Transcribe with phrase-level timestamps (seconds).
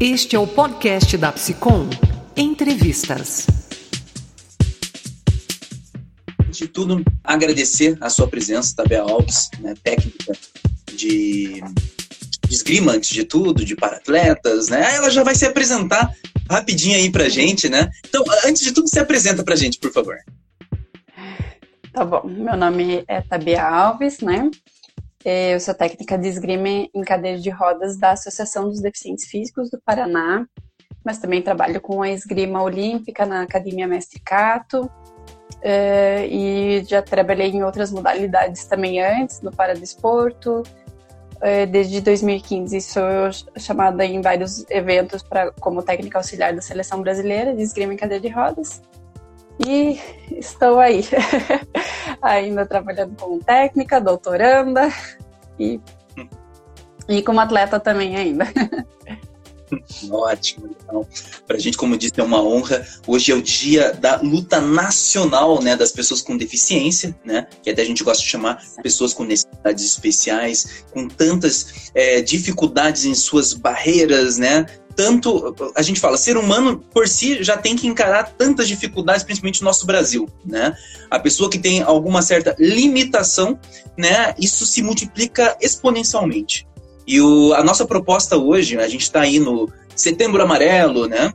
[0.00, 1.88] Este é o podcast da Psicom.
[2.36, 3.46] Entrevistas.
[6.50, 10.32] De tudo, agradecer a sua presença, Tabea Alves, né, técnica
[10.92, 11.62] de,
[12.46, 14.96] de esgrima, antes de tudo, de paratletas, né?
[14.96, 16.12] Ela já vai se apresentar
[16.50, 17.88] rapidinho aí pra gente, né?
[18.08, 20.16] Então, antes de tudo, se apresenta pra gente, por favor.
[21.92, 24.50] Tá bom, meu nome é Tabia Alves, né?
[25.24, 29.80] Eu sou técnica de esgrima em cadeira de rodas da Associação dos Deficientes Físicos do
[29.80, 30.46] Paraná,
[31.04, 34.90] mas também trabalho com a esgrima olímpica na Academia Mestre Cato,
[35.64, 40.62] Uh, e já trabalhei em outras modalidades também antes, no Paradesporto.
[41.36, 43.02] Uh, desde 2015 sou
[43.56, 48.20] chamada em vários eventos pra, como técnica auxiliar da Seleção Brasileira de Esgrima em Cadeira
[48.20, 48.82] de Rodas.
[49.58, 50.00] E
[50.32, 51.02] estou aí,
[52.20, 54.88] ainda trabalhando como técnica, doutoranda
[55.58, 55.80] e,
[57.08, 58.46] e como atleta também ainda.
[60.10, 61.06] Ótimo, então.
[61.46, 62.86] Para a gente, como disse, é uma honra.
[63.06, 67.82] Hoje é o dia da luta nacional, né, das pessoas com deficiência, né, que até
[67.82, 73.52] a gente gosta de chamar pessoas com necessidades especiais, com tantas é, dificuldades em suas
[73.52, 78.68] barreiras, né, tanto a gente fala ser humano por si já tem que encarar tantas
[78.68, 80.76] dificuldades principalmente no nosso Brasil né
[81.10, 83.58] a pessoa que tem alguma certa limitação
[83.98, 86.66] né isso se multiplica exponencialmente
[87.06, 91.32] e o, a nossa proposta hoje, a gente está aí no Setembro Amarelo, né?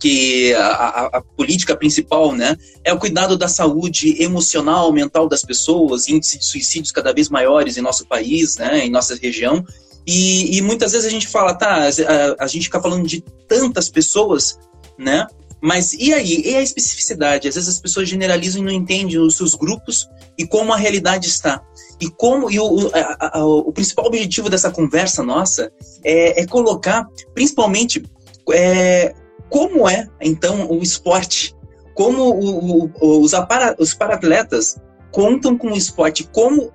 [0.00, 5.42] Que a, a, a, política principal, né, é o cuidado da saúde emocional, mental das
[5.42, 9.64] pessoas, índice de suicídios cada vez maiores em nosso país, né, em nossa região.
[10.06, 13.88] E, e muitas vezes a gente fala, tá, a, a gente fica falando de tantas
[13.88, 14.58] pessoas,
[14.98, 15.26] né?
[15.60, 16.42] Mas e aí?
[16.44, 17.48] E a especificidade?
[17.48, 21.28] Às vezes as pessoas generalizam e não entendem os seus grupos e como a realidade
[21.28, 21.62] está.
[22.00, 25.72] E como e o, a, a, o principal objetivo dessa conversa nossa
[26.04, 28.04] é, é colocar, principalmente,
[28.52, 29.14] é,
[29.48, 31.54] como é então o esporte,
[31.94, 34.76] como o, o, os, para, os paratletas
[35.10, 36.70] contam com o esporte, como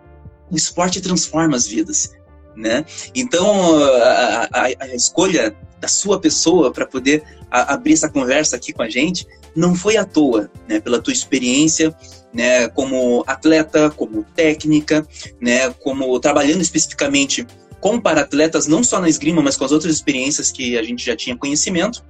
[0.49, 2.11] o esporte transforma as vidas.
[2.55, 2.85] Né?
[3.15, 8.83] Então, a, a, a escolha da sua pessoa para poder abrir essa conversa aqui com
[8.83, 9.25] a gente
[9.55, 10.79] não foi à toa, né?
[10.79, 11.95] Pela tua experiência,
[12.33, 12.69] né?
[12.69, 15.05] Como atleta, como técnica,
[15.39, 15.71] né?
[15.71, 17.45] Como trabalhando especificamente
[17.81, 21.15] com para-atletas, não só na esgrima, mas com as outras experiências que a gente já
[21.15, 22.05] tinha conhecimento.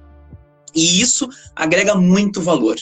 [0.74, 2.76] E isso agrega muito valor.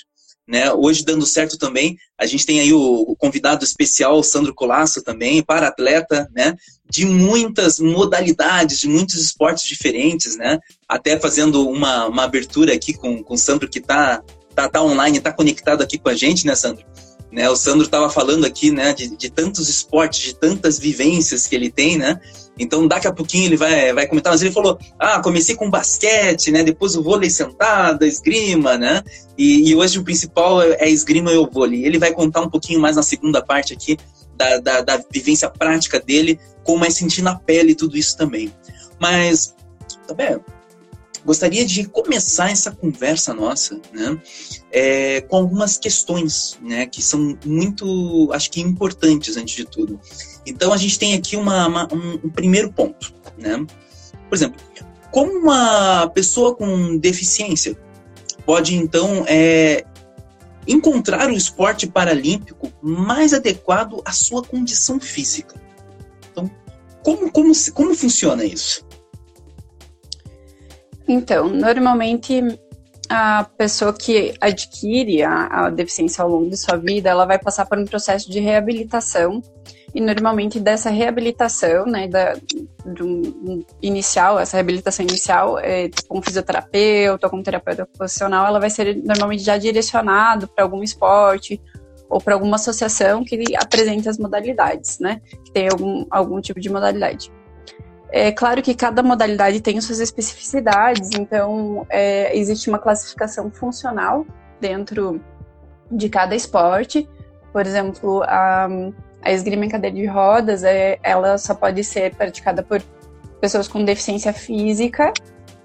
[0.47, 0.73] Né?
[0.73, 5.69] Hoje dando certo também, a gente tem aí o, convidado especial, Sandro Colasso também, para
[5.69, 6.57] atleta, né?
[6.91, 10.59] De muitas modalidades, de muitos esportes diferentes, né?
[10.89, 14.23] Até fazendo uma, uma abertura aqui com, com o Sandro que está
[14.55, 16.85] tá, tá online, está conectado aqui com a gente, né, Sandro?
[17.33, 21.55] Né, o Sandro estava falando aqui, né, de, de tantos esportes, de tantas vivências que
[21.55, 22.21] ele tem, né?
[22.59, 26.51] Então, daqui a pouquinho ele vai, vai comentar, mas ele falou: ah, comecei com basquete,
[26.51, 26.63] né?
[26.63, 29.03] Depois o vôlei sentada, esgrima, né?
[29.39, 31.87] E, e hoje o principal é, é esgrima e o vôlei.
[31.87, 33.97] Ele vai contar um pouquinho mais na segunda parte aqui
[34.37, 36.39] da, da, da vivência prática dele,
[36.71, 38.53] como é sentir na pele tudo isso também.
[39.01, 39.57] Mas,
[40.17, 40.39] bem,
[41.25, 44.17] gostaria de começar essa conversa nossa, né,
[44.71, 49.99] é, com algumas questões, né, que são muito, acho que importantes antes de tudo.
[50.47, 53.67] Então a gente tem aqui uma, uma, um, um, primeiro ponto, né?
[54.29, 54.63] Por exemplo,
[55.11, 57.77] como uma pessoa com deficiência
[58.47, 59.85] pode então é,
[60.69, 65.61] encontrar o esporte paralímpico mais adequado à sua condição física?
[67.11, 68.87] Como, como, como funciona isso?
[71.09, 72.41] Então, normalmente
[73.09, 77.67] a pessoa que adquire a, a, deficiência ao longo de sua vida, ela vai passar
[77.67, 79.43] por um processo de reabilitação
[79.93, 82.35] e normalmente dessa reabilitação, né, da,
[82.87, 88.71] do inicial, essa reabilitação inicial, é, com um fisioterapeuta ou com terapeuta ocupacional, ela vai
[88.71, 91.61] ser normalmente já direcionado para algum esporte
[92.11, 96.69] ou para alguma associação que apresente as modalidades, né, que tem algum, algum tipo de
[96.69, 97.33] modalidade.
[98.13, 104.27] É claro que cada modalidade tem suas especificidades, então é, existe uma classificação funcional
[104.61, 105.21] dentro
[105.91, 107.09] de cada esporte.
[107.53, 108.69] Por exemplo, a
[109.23, 112.83] a esgrima em cadeira de rodas, é, ela só pode ser praticada por
[113.41, 115.13] pessoas com deficiência física.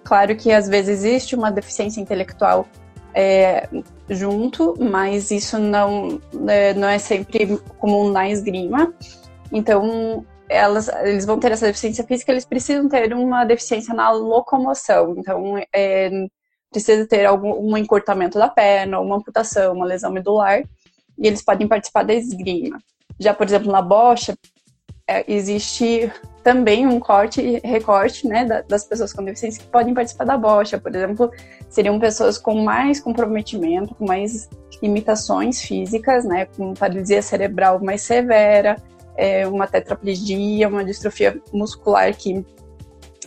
[0.04, 2.68] Claro que às vezes existe uma deficiência intelectual
[3.14, 3.68] é,
[4.10, 8.94] junto, mas isso não, é, não é sempre comum na esgrima.
[9.52, 15.16] Então, elas, eles vão ter essa deficiência física, eles precisam ter uma deficiência na locomoção.
[15.18, 16.10] Então, é,
[16.72, 20.62] precisa ter algum um encurtamento da perna, uma amputação, uma lesão medular,
[21.18, 22.80] e eles podem participar da esgrima.
[23.20, 24.38] Já, por exemplo, na bocha,
[25.08, 26.12] é, existe
[26.46, 30.78] também um corte recorte né, das pessoas com deficiência que podem participar da bocha.
[30.78, 31.32] Por exemplo,
[31.68, 34.48] seriam pessoas com mais comprometimento, com mais
[34.80, 38.76] limitações físicas, né, com paralisia cerebral mais severa,
[39.18, 42.46] é, uma tetraplegia, uma distrofia muscular que,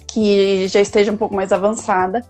[0.07, 2.25] que já esteja um pouco mais avançada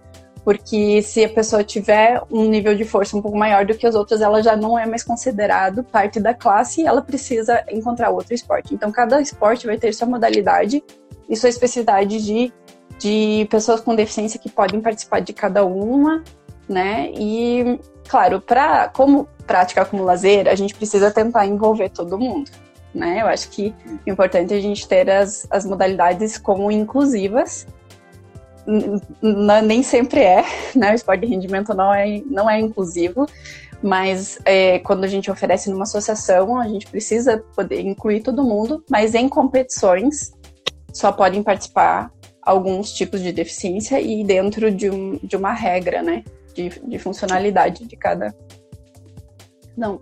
[0.49, 3.95] porque se a pessoa tiver um nível de força um pouco maior do que os
[3.95, 8.33] outros, ela já não é mais considerado parte da classe e ela precisa encontrar outro
[8.33, 8.73] esporte.
[8.73, 10.83] Então, cada esporte vai ter sua modalidade
[11.29, 12.51] e sua especificidade de,
[12.99, 16.25] de pessoas com deficiência que podem participar de cada uma,
[16.67, 17.11] né?
[17.13, 17.79] E,
[18.09, 22.51] claro, para como prática como lazer, a gente precisa tentar envolver todo mundo.
[22.95, 23.21] Né?
[23.21, 27.67] Eu acho que é importante a gente ter as, as modalidades como inclusivas
[29.67, 30.45] nem sempre é,
[30.77, 30.93] né?
[30.93, 33.27] O esporte de rendimento não é, não é inclusivo,
[33.83, 38.85] mas é, quando a gente oferece numa associação, a gente precisa poder incluir todo mundo,
[38.91, 40.33] mas em competições
[40.93, 42.13] só podem participar
[42.43, 46.25] alguns tipos de deficiência e dentro de, um, de uma regra, né?
[46.55, 48.35] De, de funcionalidade de cada.
[49.77, 50.01] Não,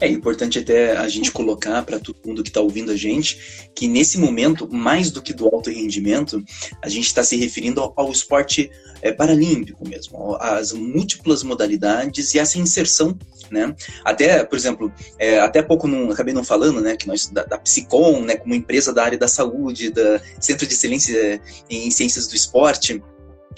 [0.00, 3.86] é importante até a gente colocar para todo mundo que está ouvindo a gente que
[3.86, 6.42] nesse momento, mais do que do alto rendimento,
[6.82, 8.70] a gente está se referindo ao, ao esporte
[9.02, 13.16] é, paralímpico mesmo, as múltiplas modalidades e essa inserção,
[13.50, 13.74] né?
[14.04, 17.58] Até, por exemplo, é, até pouco não acabei não falando, né, que nós da, da
[17.58, 22.34] Psicom, né, como empresa da área da saúde, da Centro de Excelência em Ciências do
[22.34, 23.02] Esporte,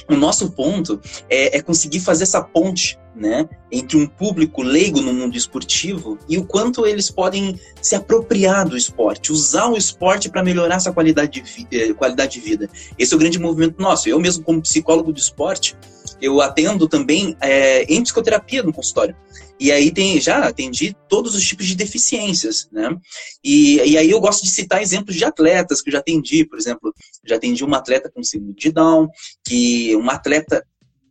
[0.09, 5.12] o nosso ponto é, é, conseguir fazer essa ponte né, entre um público leigo no
[5.12, 10.43] mundo esportivo e o quanto eles podem se apropriar do esporte, usar o esporte para
[10.43, 12.70] melhorar essa qualidade de, eh, qualidade de vida.
[12.99, 14.09] Esse é o grande movimento nosso.
[14.09, 15.76] Eu mesmo, como psicólogo do esporte,
[16.20, 19.17] eu atendo também é, em psicoterapia no consultório.
[19.59, 22.97] E aí tem, já atendi todos os tipos de deficiências, né?
[23.44, 26.59] E, e aí eu gosto de citar exemplos de atletas que eu já atendi, por
[26.59, 26.93] exemplo,
[27.25, 29.09] já atendi uma atleta com síndrome de Down,
[29.47, 30.64] que uma atleta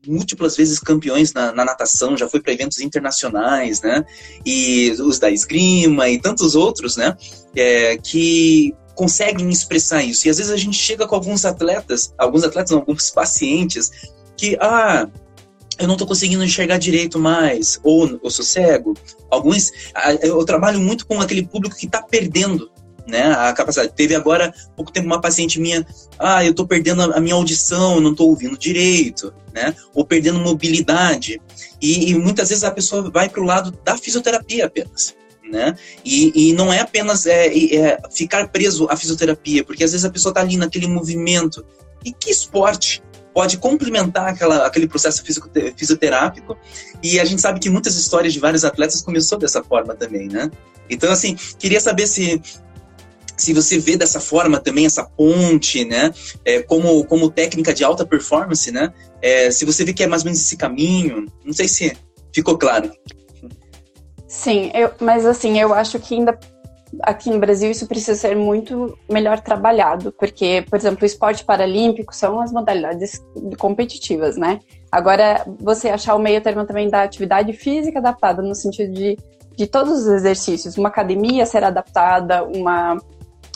[0.08, 4.04] múltiplas vezes campeões na, na natação, já foi para eventos internacionais, né?
[4.46, 7.16] E os da esgrima e tantos outros, né?
[7.56, 10.28] É, que conseguem expressar isso.
[10.28, 13.92] E às vezes a gente chega com alguns atletas, alguns atletas, não, alguns pacientes,
[14.38, 15.08] que, ah,
[15.80, 18.94] eu não estou conseguindo enxergar direito mais, ou eu sou cego.
[19.30, 19.72] Alguns,
[20.22, 22.70] eu trabalho muito com aquele público que está perdendo
[23.12, 23.94] né, a capacidade.
[23.94, 25.86] Teve agora, pouco tempo, uma paciente minha,
[26.18, 30.40] ah, eu estou perdendo a minha audição, eu não estou ouvindo direito, né, ou perdendo
[30.40, 31.40] mobilidade.
[31.82, 35.14] E, e muitas vezes a pessoa vai para o lado da fisioterapia apenas.
[35.52, 35.76] Né?
[36.06, 40.10] E, e não é apenas é, é, ficar preso à fisioterapia, porque às vezes a
[40.10, 41.66] pessoa está ali naquele movimento.
[42.06, 43.04] E que esporte
[43.34, 45.22] pode complementar aquela, aquele processo
[45.76, 46.58] fisioterápico.
[47.04, 50.50] E a gente sabe que muitas histórias de vários atletas começou dessa forma também, né?
[50.92, 52.42] Então, assim, queria saber se
[53.42, 56.14] se você vê dessa forma também essa ponte, né,
[56.46, 60.22] é, como, como técnica de alta performance, né, é, se você vê que é mais
[60.22, 61.98] ou menos esse caminho, não sei se
[62.34, 62.92] ficou claro.
[64.28, 66.40] Sim, eu, mas assim, eu acho que ainda
[67.04, 72.16] aqui no Brasil isso precisa ser muito melhor trabalhado, porque, por exemplo, o esporte paralímpico
[72.16, 73.22] são as modalidades
[73.58, 74.60] competitivas, né?
[74.92, 79.18] Agora, você achar o meio termo também da atividade física adaptada, no sentido de,
[79.56, 82.98] de todos os exercícios, uma academia ser adaptada, uma,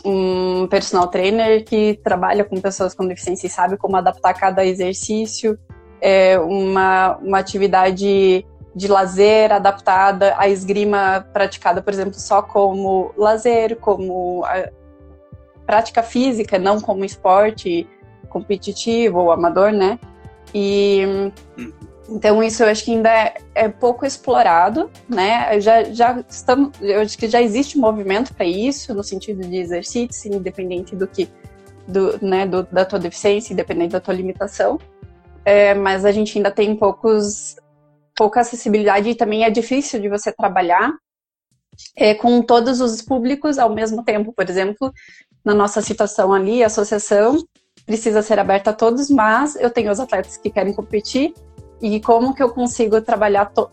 [0.06, 5.58] um personal trainer que trabalha com pessoas com deficiência e sabe como adaptar cada exercício,
[6.00, 8.46] é uma, uma atividade
[8.76, 14.44] de lazer adaptada à esgrima praticada, por exemplo, só como lazer, como
[15.66, 17.88] prática física, não como esporte
[18.30, 19.98] competitivo ou amador, né?
[20.54, 21.32] E
[22.10, 25.60] então isso eu acho que ainda é, é pouco explorado, né?
[25.60, 30.34] Já, já estamos, eu acho que já existe movimento para isso no sentido de exercício,
[30.34, 31.28] independente do que,
[31.88, 34.80] do, né, do, da tua deficiência, independente da tua limitação.
[35.44, 37.56] É, mas a gente ainda tem poucos
[38.16, 40.94] pouca acessibilidade e também é difícil de você trabalhar
[41.96, 44.32] é, com todos os públicos ao mesmo tempo.
[44.32, 44.94] Por exemplo,
[45.44, 47.44] na nossa situação ali, a associação
[47.86, 51.34] precisa ser aberta a todos, mas eu tenho os atletas que querem competir
[51.82, 53.70] e como que eu consigo trabalhar to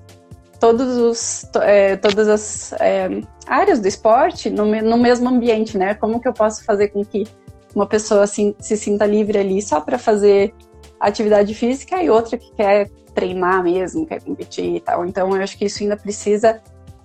[0.59, 5.95] todos os, to é, todas as é, áreas do esporte no, no mesmo ambiente, né?
[5.95, 7.27] Como que eu posso fazer com que
[7.75, 10.55] uma pessoa assim, se sinta livre ali só para fazer
[11.01, 15.05] atividade física e outra que quer treinar mesmo, quer competir e tal.
[15.05, 16.61] Então, eu acho que isso ainda precisa,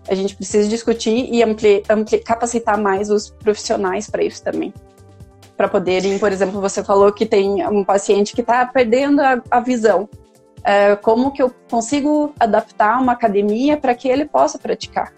[0.07, 4.73] a gente precisa discutir e ampli, ampli, capacitar mais os profissionais para isso também.
[5.55, 9.59] Para poderem, por exemplo, você falou que tem um paciente que está perdendo a, a
[9.59, 10.07] visão.
[10.67, 15.13] É, como que eu consigo adaptar uma academia para que ele possa praticar,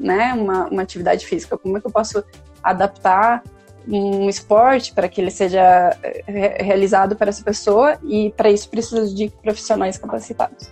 [0.00, 1.58] né, uma, uma atividade física?
[1.58, 2.24] Como é que eu posso
[2.62, 3.42] adaptar
[3.86, 9.06] um esporte para que ele seja eh, realizado para essa pessoa e para isso precisa
[9.14, 10.68] de profissionais capacitados.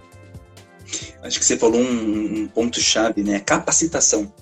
[1.23, 3.39] Acho que você falou um, um ponto-chave, né?
[3.41, 4.33] Capacitação.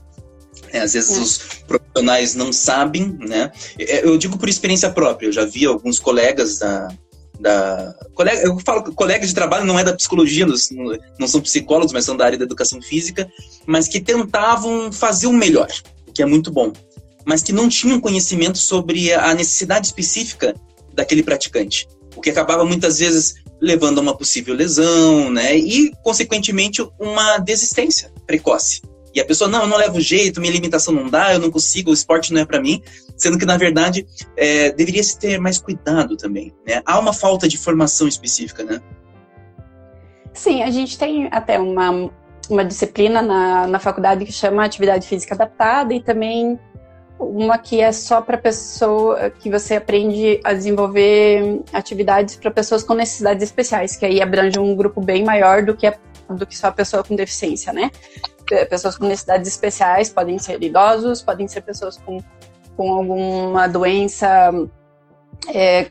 [0.73, 1.21] É, às vezes é.
[1.21, 3.51] os profissionais não sabem, né?
[3.77, 6.89] É, eu digo por experiência própria, eu já vi alguns colegas da,
[7.41, 12.05] da colega, eu falo colegas de trabalho não é da psicologia, não, são psicólogos, mas
[12.05, 13.31] são da área da educação física,
[13.67, 15.69] mas que tentavam fazer o melhor,
[16.07, 16.73] o que é muito bom,
[17.25, 20.55] mas que não tinham conhecimento sobre a necessidade específica
[20.93, 25.57] daquele praticante, o que acabava muitas vezes levando a uma possível lesão, né?
[25.57, 28.81] E consequentemente uma desistência precoce.
[29.15, 31.91] E a pessoa, não, eu não levo jeito, minha limitação não dá, eu não consigo,
[31.91, 32.83] o esporte não é para mim.
[33.17, 36.55] Sendo que, na verdade, é, deveria se ter mais cuidado também.
[36.67, 36.81] Né?
[36.87, 38.81] Há uma falta de formação específica, né?
[40.33, 42.11] Sim, a gente tem até uma,
[42.49, 46.59] uma disciplina na, na faculdade que chama Atividade Física Adaptada e também
[47.21, 52.95] uma que é só para pessoa que você aprende a desenvolver atividades para pessoas com
[52.95, 55.95] necessidades especiais, que aí abrange um grupo bem maior do que a,
[56.31, 57.91] do que só a pessoa com deficiência, né?
[58.69, 62.19] Pessoas com necessidades especiais podem ser idosos, podem ser pessoas com,
[62.77, 64.51] com alguma doença
[65.49, 65.85] é,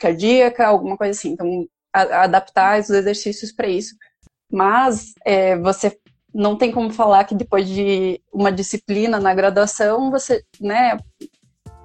[0.00, 1.30] cardíaca, alguma coisa assim.
[1.30, 3.94] Então, a, adaptar os exercícios para isso.
[4.50, 5.98] Mas é, você
[6.34, 10.98] não tem como falar que depois de uma disciplina na graduação, você, né,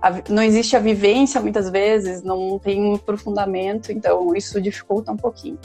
[0.01, 5.17] a, não existe a vivência muitas vezes, não tem um aprofundamento, então isso dificulta um
[5.17, 5.59] pouquinho.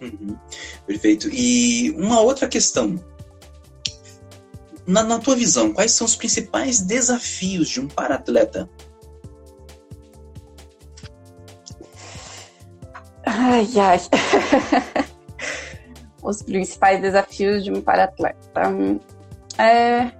[0.00, 0.36] Uhum.
[0.86, 1.28] Perfeito.
[1.32, 2.96] E uma outra questão
[4.86, 8.68] na, na tua visão, quais são os principais desafios de um paratleta?
[13.24, 14.00] Ai, ai.
[16.22, 18.62] os principais desafios de um paratleta.
[19.58, 20.10] É,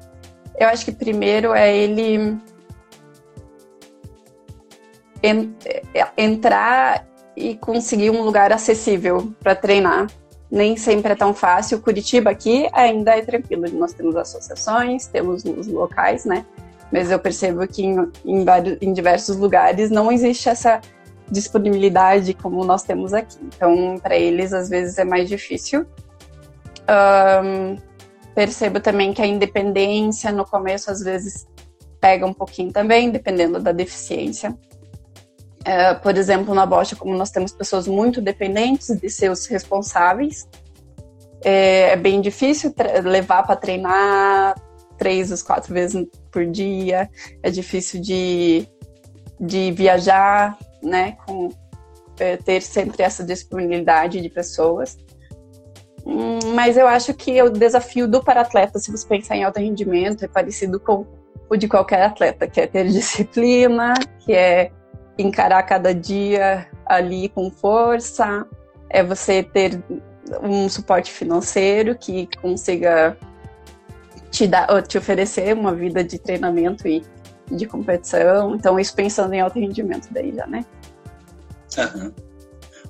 [0.59, 2.39] eu acho que primeiro é ele
[5.23, 10.09] é, entrar e conseguir um lugar acessível para treinar
[10.53, 11.81] nem sempre é tão fácil.
[11.81, 13.65] Curitiba aqui ainda é tranquilo.
[13.73, 16.45] Nós temos associações, temos os locais, né?
[16.93, 20.79] Mas eu percebo que em, em, vários, em diversos lugares não existe essa
[21.31, 23.39] disponibilidade como nós temos aqui.
[23.43, 25.87] Então, para eles, às vezes é mais difícil.
[26.87, 27.79] Um,
[28.35, 31.47] percebo também que a independência no começo, às vezes,
[31.99, 34.55] pega um pouquinho também, dependendo da deficiência.
[35.63, 40.49] Uh, por exemplo, na Bosch, como nós temos pessoas muito dependentes de seus responsáveis,
[41.45, 44.55] é, é bem difícil levar para treinar
[44.99, 47.09] três ou quatro vezes por dia,
[47.43, 48.67] é difícil de,
[49.41, 51.49] de viajar, né, com,
[52.19, 54.97] é, ter sempre essa disponibilidade de pessoas.
[56.05, 60.25] Hum, mas eu acho que o desafio do paratleta, se você pensar em alto rendimento,
[60.25, 61.07] é parecido com
[61.49, 64.71] o de qualquer atleta, que é ter disciplina, que é
[65.19, 68.47] encarar cada dia ali com força,
[68.89, 69.83] é você ter
[70.43, 73.17] um suporte financeiro que consiga
[74.31, 77.03] te dar, te oferecer uma vida de treinamento e
[77.51, 78.55] de competição.
[78.55, 80.65] Então, isso pensando em alto rendimento daí já, né?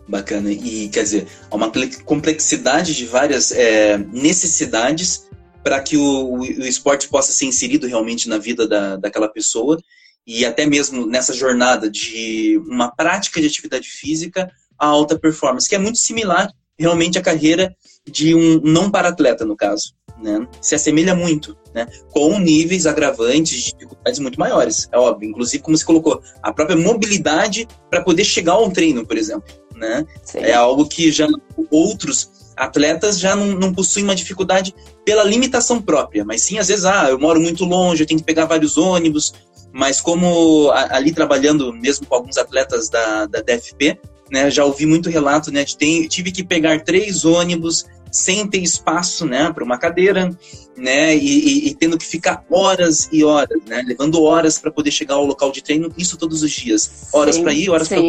[0.08, 0.50] Bacana.
[0.50, 1.70] E, quer dizer, há uma
[2.04, 5.28] complexidade de várias é, necessidades
[5.62, 9.78] para que o, o, esporte possa ser inserido realmente na vida da, daquela pessoa
[10.26, 15.74] e até mesmo nessa jornada de uma prática de atividade física a alta performance, que
[15.74, 17.74] é muito similar realmente à carreira
[18.04, 19.94] de um não para-atleta, no caso.
[20.20, 20.46] Né?
[20.60, 21.86] Se assemelha muito, né?
[22.10, 25.30] com níveis agravantes de dificuldades muito maiores, é óbvio.
[25.30, 29.52] Inclusive, como você colocou, a própria mobilidade para poder chegar a um treino, por exemplo.
[29.74, 30.04] Né?
[30.34, 31.28] É algo que já
[31.70, 36.84] outros atletas já não, não possuem uma dificuldade pela limitação própria, mas sim, às vezes,
[36.84, 39.32] ah, eu moro muito longe, eu tenho que pegar vários ônibus,
[39.72, 43.98] mas como ali trabalhando mesmo com alguns atletas da, da DFP,
[44.30, 48.58] né, já ouvi muito relato, né, de tem, tive que pegar três ônibus sem ter
[48.58, 50.30] espaço, né, para uma cadeira,
[50.76, 54.90] né, e, e, e, tendo que ficar horas e horas, né, levando horas para poder
[54.90, 58.00] chegar ao local de treino, isso todos os dias, horas para ir, horas para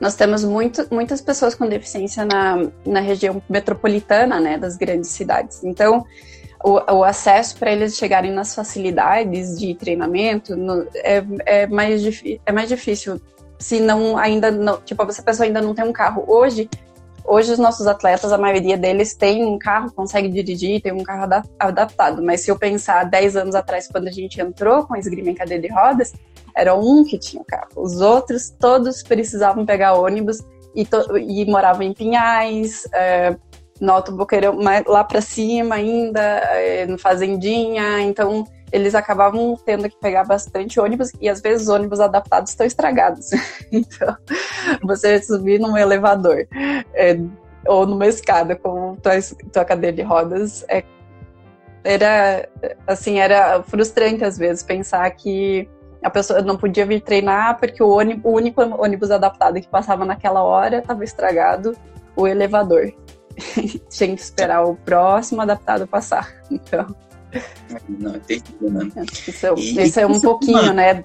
[0.00, 5.64] nós temos muito, muitas pessoas com deficiência na, na região metropolitana, né, das grandes cidades.
[5.64, 6.04] Então,
[6.62, 12.02] o, o acesso para eles chegarem nas facilidades de treinamento no, é, é, mais,
[12.44, 13.20] é mais difícil.
[13.58, 16.24] Se não ainda não, tipo, essa pessoa ainda não tem um carro.
[16.28, 16.68] Hoje,
[17.24, 21.28] hoje os nossos atletas, a maioria deles tem um carro, consegue dirigir, tem um carro
[21.58, 22.22] adaptado.
[22.22, 25.34] Mas se eu pensar 10 anos atrás, quando a gente entrou com a esgrima em
[25.34, 26.12] cadeira de rodas,
[26.58, 27.68] era um que tinha carro.
[27.76, 30.40] Os outros, todos precisavam pegar ônibus
[30.74, 30.86] e,
[31.20, 33.36] e moravam em Pinhais, é,
[33.80, 38.00] no Alto Boqueirão, lá para cima ainda, é, no Fazendinha.
[38.00, 43.30] Então, eles acabavam tendo que pegar bastante ônibus e às vezes ônibus adaptados estão estragados.
[43.70, 44.16] então,
[44.82, 46.44] você subir num elevador
[46.92, 47.18] é,
[47.66, 49.12] ou numa escada com tua,
[49.52, 50.82] tua cadeira de rodas é,
[51.84, 52.48] era
[52.86, 55.68] assim era frustrante às vezes pensar que
[56.02, 60.04] a pessoa não podia vir treinar porque o, ônibus, o único ônibus adaptado que passava
[60.04, 61.76] naquela hora estava estragado,
[62.14, 62.92] o elevador.
[63.90, 66.32] Tinha que esperar o próximo adaptado passar.
[66.50, 66.86] Então.
[67.88, 68.90] Não, é terrível, né?
[69.12, 71.04] Isso, é, e, isso é um pouquinho, né?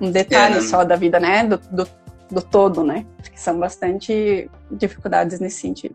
[0.00, 1.44] Um detalhe é, só da vida, né?
[1.44, 1.88] Do, do,
[2.30, 3.06] do todo, né?
[3.22, 5.94] Porque são bastante dificuldades nesse sentido.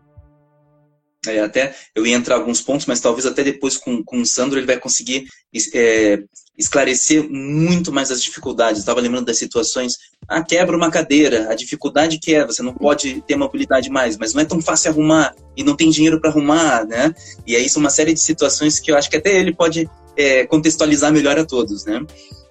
[1.26, 4.58] É, até eu ia entrar alguns pontos, mas talvez até depois com, com o Sandro
[4.58, 5.26] ele vai conseguir
[5.74, 6.22] é,
[6.56, 8.80] esclarecer muito mais as dificuldades.
[8.80, 9.96] Estava lembrando das situações,
[10.28, 14.32] ah, quebra uma cadeira, a dificuldade que é, você não pode ter mobilidade mais, mas
[14.32, 17.14] não é tão fácil arrumar e não tem dinheiro para arrumar, né?
[17.46, 20.46] E aí são uma série de situações que eu acho que até ele pode é,
[20.46, 22.00] contextualizar melhor a todos, né?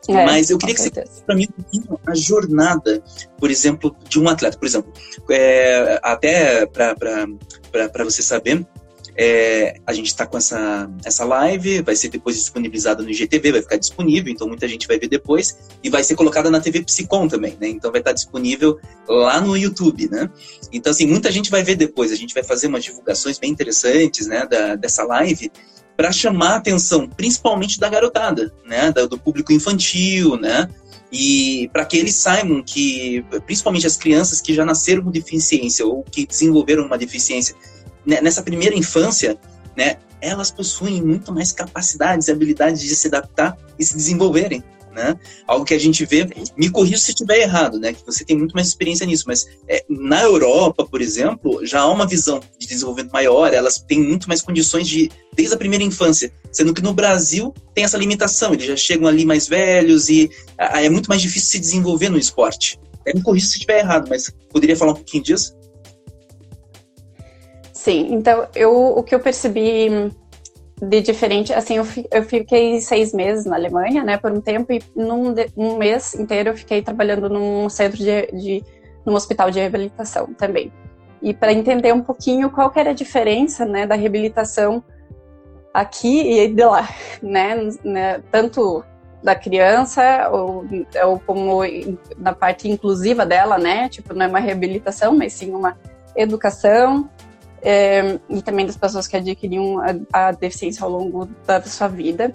[0.07, 1.11] É, Mas eu queria que certeza.
[1.11, 1.47] você para mim
[2.05, 3.03] a jornada,
[3.37, 4.57] por exemplo, de um atleta.
[4.57, 4.91] Por exemplo,
[5.29, 8.65] é, até para você saber,
[9.17, 13.61] é, a gente está com essa, essa live, vai ser depois disponibilizada no IGTV, vai
[13.61, 17.27] ficar disponível, então muita gente vai ver depois, e vai ser colocada na TV Psicom
[17.27, 17.69] também, né?
[17.69, 20.29] Então vai estar disponível lá no YouTube, né?
[20.71, 24.27] Então, assim, muita gente vai ver depois, a gente vai fazer umas divulgações bem interessantes,
[24.27, 25.49] né, da, dessa live,
[25.95, 30.69] para chamar a atenção, principalmente da garotada, né, do público infantil, né,
[31.11, 36.03] e para que eles saibam que, principalmente as crianças que já nasceram com deficiência ou
[36.03, 37.55] que desenvolveram uma deficiência
[38.05, 39.37] né, nessa primeira infância,
[39.75, 44.63] né, elas possuem muito mais capacidades e habilidades de se adaptar e se desenvolverem
[44.95, 45.19] né?
[45.45, 47.93] Algo que a gente vê, me corrija se estiver errado, né?
[47.93, 51.91] Que você tem muito mais experiência nisso, mas é, na Europa, por exemplo, já há
[51.91, 56.31] uma visão de desenvolvimento maior, elas têm muito mais condições de desde a primeira infância,
[56.49, 60.89] sendo que no Brasil tem essa limitação, eles já chegam ali mais velhos e é
[60.89, 62.79] muito mais difícil se desenvolver no esporte.
[63.05, 65.53] É, me corrija se estiver errado, mas poderia falar um pouquinho disso?
[67.73, 70.09] Sim, então eu o que eu percebi
[70.81, 74.81] de diferente, assim, eu, eu fiquei seis meses na Alemanha, né, por um tempo, e
[74.95, 78.63] num um mês inteiro eu fiquei trabalhando num centro de, de
[79.05, 80.71] num hospital de reabilitação também.
[81.21, 84.83] E para entender um pouquinho qual que era a diferença, né, da reabilitação
[85.73, 86.89] aqui e de lá,
[87.21, 88.83] né, né tanto
[89.23, 90.65] da criança ou,
[91.05, 91.61] ou como
[92.17, 95.77] na parte inclusiva dela, né, tipo, não é uma reabilitação, mas sim uma
[96.15, 97.09] educação
[97.65, 102.31] é, e também das pessoas que adquiriam a, a, deficiência ao longo da sua vida.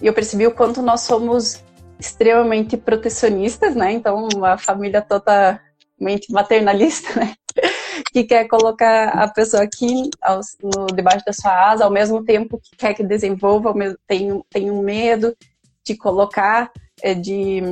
[0.00, 1.64] E eu percebi o quanto nós somos
[1.98, 3.92] extremamente protecionistas, né?
[3.92, 7.32] Então, uma família totalmente maternalista, né?
[8.12, 12.60] que quer colocar a pessoa aqui aos, no, debaixo da sua asa, ao mesmo tempo
[12.62, 13.72] que quer que desenvolva,
[14.06, 15.34] tem, tem um medo
[15.82, 16.70] de colocar,
[17.02, 17.62] é, de,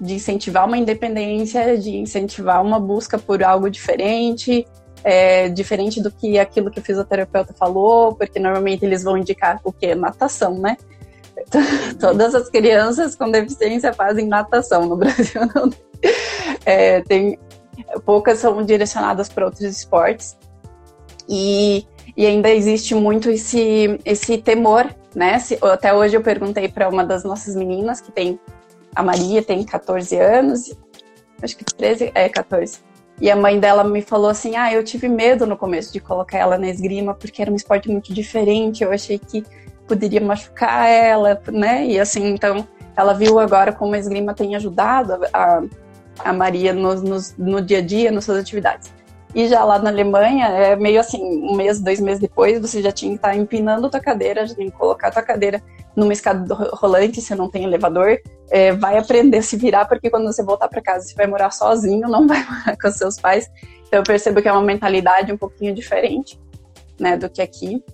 [0.00, 4.66] de incentivar uma independência, de incentivar uma busca por algo diferente,
[5.06, 9.72] é, diferente do que aquilo que o fisioterapeuta falou, porque normalmente eles vão indicar o
[9.72, 9.94] quê?
[9.94, 10.76] Natação, né?
[12.00, 15.42] Todas as crianças com deficiência fazem natação no Brasil.
[15.54, 15.70] Não
[16.64, 17.38] é, tem,
[18.04, 20.36] poucas são direcionadas para outros esportes.
[21.28, 25.38] E, e ainda existe muito esse, esse temor, né?
[25.38, 28.40] Se, até hoje eu perguntei para uma das nossas meninas, que tem,
[28.92, 30.76] a Maria tem 14 anos,
[31.40, 32.85] acho que 13, é 14.
[33.20, 36.38] E a mãe dela me falou assim: Ah, eu tive medo no começo de colocar
[36.38, 39.44] ela na esgrima, porque era um esporte muito diferente, eu achei que
[39.86, 41.86] poderia machucar ela, né?
[41.86, 45.62] E assim, então ela viu agora como a esgrima tem ajudado a,
[46.18, 48.95] a Maria no, no, no dia a dia, nas suas atividades.
[49.36, 52.90] E já lá na Alemanha, é meio assim, um mês, dois meses depois, você já
[52.90, 55.62] tinha que estar empinando a tua cadeira, já tinha que colocar tua cadeira
[55.94, 58.18] numa escada rolante, se não tem elevador,
[58.50, 61.50] é, vai aprender a se virar, porque quando você voltar para casa, você vai morar
[61.50, 63.46] sozinho, não vai morar com seus pais.
[63.86, 66.40] Então eu percebo que é uma mentalidade um pouquinho diferente,
[66.98, 67.84] né, do que aqui.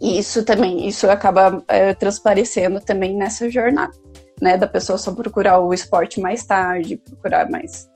[0.00, 3.92] E isso também, isso acaba é, transparecendo também nessa jornada,
[4.40, 7.86] né, da pessoa só procurar o esporte mais tarde, procurar mais,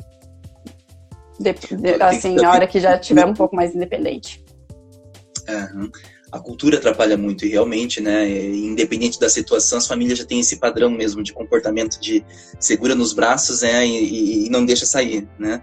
[1.42, 4.44] de, de, assim, a hora que já tiver um pouco mais independente.
[5.48, 5.90] Uhum
[6.32, 10.56] a cultura atrapalha muito e realmente, né, independente da situação, as famílias já têm esse
[10.56, 12.24] padrão mesmo de comportamento de
[12.58, 15.62] segura nos braços, né, e, e não deixa sair, né.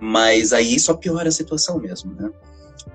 [0.00, 2.30] Mas aí só piora a situação mesmo, né.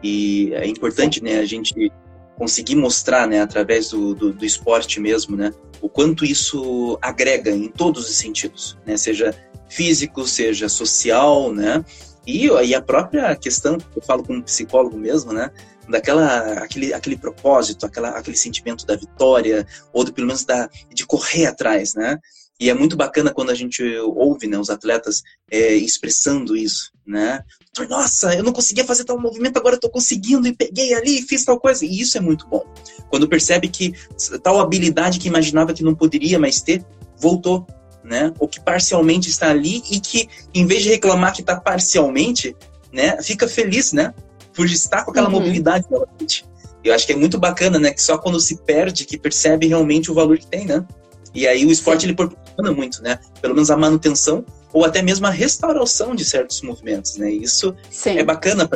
[0.01, 1.91] E é importante, né, a gente
[2.39, 7.67] conseguir mostrar, né, através do, do, do esporte mesmo, né, o quanto isso agrega em
[7.69, 9.31] todos os sentidos, né, seja
[9.69, 11.85] físico, seja social, né,
[12.25, 15.51] E aí a própria questão, eu falo como psicólogo mesmo, né?
[15.89, 21.05] Daquela, aquele, aquele propósito, aquela, aquele sentimento da vitória, ou do, pelo menos da, de
[21.05, 22.19] correr atrás, né?
[22.61, 27.43] E é muito bacana quando a gente ouve né, os atletas é, expressando isso, né?
[27.89, 31.21] Nossa, eu não conseguia fazer tal movimento, agora eu tô conseguindo e peguei ali e
[31.23, 31.83] fiz tal coisa.
[31.83, 32.63] E isso é muito bom.
[33.09, 33.95] Quando percebe que
[34.43, 36.85] tal habilidade que imaginava que não poderia mais ter,
[37.17, 37.65] voltou,
[38.03, 38.33] né?
[38.39, 42.55] Ou que parcialmente está ali e que, em vez de reclamar que está parcialmente,
[42.91, 44.13] né, fica feliz, né?
[44.53, 45.39] Por estar com aquela uhum.
[45.39, 46.45] mobilidade novamente.
[46.83, 47.91] Eu acho que é muito bacana, né?
[47.91, 50.85] Que só quando se perde que percebe realmente o valor que tem, né?
[51.33, 52.07] E aí o esporte Sim.
[52.07, 53.19] ele proporciona muito, né?
[53.41, 57.31] Pelo menos a manutenção ou até mesmo a restauração de certos movimentos, né?
[57.31, 58.17] Isso Sim.
[58.17, 58.69] é bacana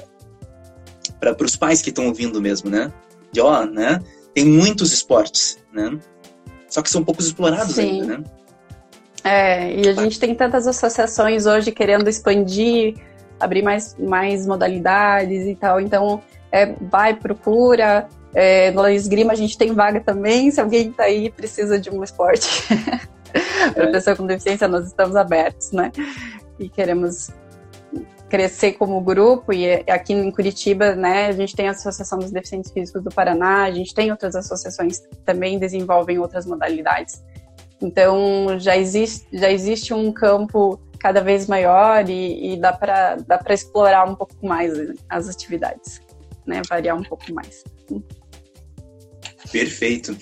[1.20, 2.92] para os pais que estão ouvindo mesmo, né?
[3.32, 4.00] De ó, né?
[4.34, 5.98] Tem muitos esportes, né?
[6.70, 8.02] Só que são poucos explorados Sim.
[8.02, 8.24] ainda, né?
[9.26, 12.94] É, e a gente tem tantas associações hoje querendo expandir,
[13.40, 15.82] abrir mais, mais modalidades e tal.
[15.82, 18.08] Então, é, vai, procura.
[18.36, 20.52] É, no esgrima a gente tem vaga também.
[20.52, 22.68] Se alguém está aí precisa de um esporte
[23.74, 23.92] para é.
[23.92, 25.92] pessoa com deficiência, nós estamos abertos, né?
[26.60, 27.32] E queremos
[28.30, 32.72] crescer como grupo e aqui em Curitiba, né, a gente tem a Associação dos Deficientes
[32.72, 37.24] Físicos do Paraná, a gente tem outras associações que também desenvolvem outras modalidades.
[37.86, 43.38] Então já existe, já existe um campo cada vez maior e, e dá para dá
[43.38, 44.74] para explorar um pouco mais
[45.08, 46.02] as atividades,
[46.48, 46.64] né?
[46.68, 47.64] Variar um pouco mais.
[49.52, 50.18] Perfeito.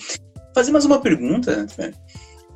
[0.54, 1.66] Fazer mais uma pergunta.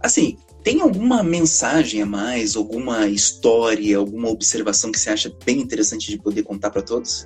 [0.02, 6.10] Assim, tem alguma mensagem a mais, alguma história, alguma observação que você acha bem interessante
[6.10, 7.24] de poder contar para todos?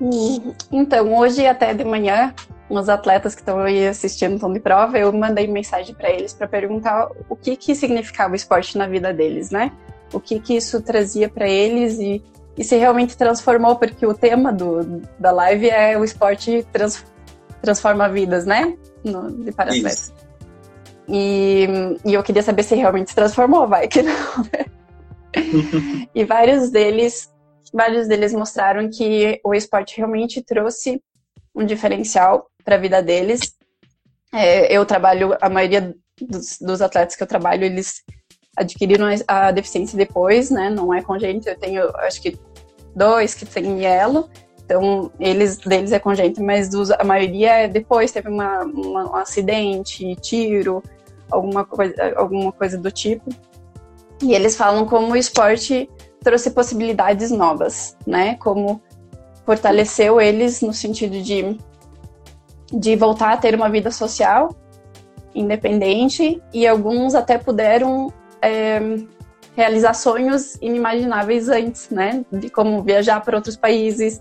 [0.00, 2.32] Hum, então, hoje até de manhã
[2.68, 6.48] uns atletas que estão aí assistindo estão de prova, eu mandei mensagem para eles para
[6.48, 9.72] perguntar o que que significava o esporte na vida deles, né?
[10.12, 12.22] O que que isso trazia para eles e,
[12.56, 17.04] e se realmente transformou, porque o tema do, da live é o esporte trans,
[17.62, 18.76] transforma vidas, né?
[19.04, 20.12] No, de parapletas.
[21.08, 21.68] E,
[22.04, 24.12] e eu queria saber se realmente se transformou, vai que não,
[24.52, 24.66] né?
[26.14, 27.32] e vários deles,
[27.72, 31.00] vários deles mostraram que o esporte realmente trouxe
[31.54, 33.54] um diferencial para a vida deles.
[34.34, 38.02] É, eu trabalho, a maioria dos, dos, atletas que eu trabalho, eles
[38.56, 40.68] adquiriram a, deficiência depois, né?
[40.68, 41.48] Não é congênito.
[41.48, 42.36] Eu tenho, acho que
[42.94, 44.28] dois que têm mielo.
[44.64, 49.14] Então, eles deles é congênito, mas dos, a maioria é depois teve uma, uma, um
[49.14, 50.82] acidente, tiro,
[51.30, 53.30] alguma coisa, alguma coisa do tipo.
[54.20, 55.88] E eles falam como o esporte
[56.20, 58.34] trouxe possibilidades novas, né?
[58.36, 58.82] Como
[59.44, 61.56] fortaleceu eles no sentido de
[62.72, 64.54] de voltar a ter uma vida social
[65.34, 68.80] independente e alguns até puderam é,
[69.54, 72.24] realizar sonhos inimagináveis antes, né?
[72.32, 74.20] De como viajar para outros países,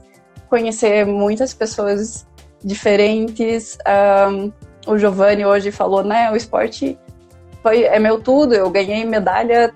[0.49, 2.27] conhecer muitas pessoas
[2.63, 3.77] diferentes.
[4.29, 4.51] Um,
[4.87, 6.31] o Giovanni hoje falou, né?
[6.31, 6.97] O esporte
[7.63, 8.53] foi, é meu tudo.
[8.53, 9.73] Eu ganhei medalha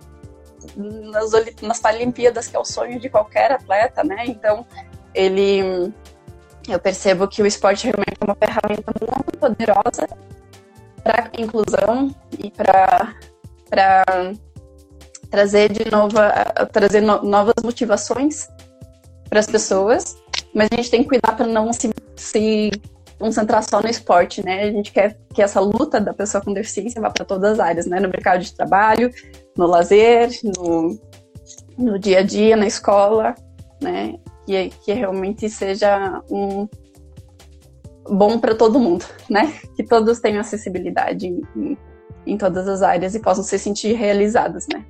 [0.76, 4.26] nas, nas Paralimpíadas, que é o sonho de qualquer atleta, né?
[4.28, 4.66] Então,
[5.14, 5.94] ele
[6.68, 10.08] eu percebo que o esporte realmente é uma ferramenta muito poderosa
[11.04, 13.16] para inclusão e para
[15.30, 16.18] trazer de novo
[16.72, 18.50] trazer no, novas motivações
[19.30, 20.18] para as pessoas,
[20.54, 22.72] mas a gente tem que cuidar para não se, se
[23.20, 24.64] concentrar só no esporte, né?
[24.64, 27.86] A gente quer que essa luta da pessoa com deficiência vá para todas as áreas,
[27.86, 28.00] né?
[28.00, 29.12] No mercado de trabalho,
[29.56, 31.00] no lazer, no,
[31.78, 33.36] no dia a dia, na escola,
[33.82, 34.16] né?
[34.50, 36.68] Que, que realmente seja um
[38.10, 39.54] bom para todo mundo, né?
[39.76, 41.78] Que todos tenham acessibilidade em,
[42.26, 44.84] em todas as áreas e possam se sentir realizados, né?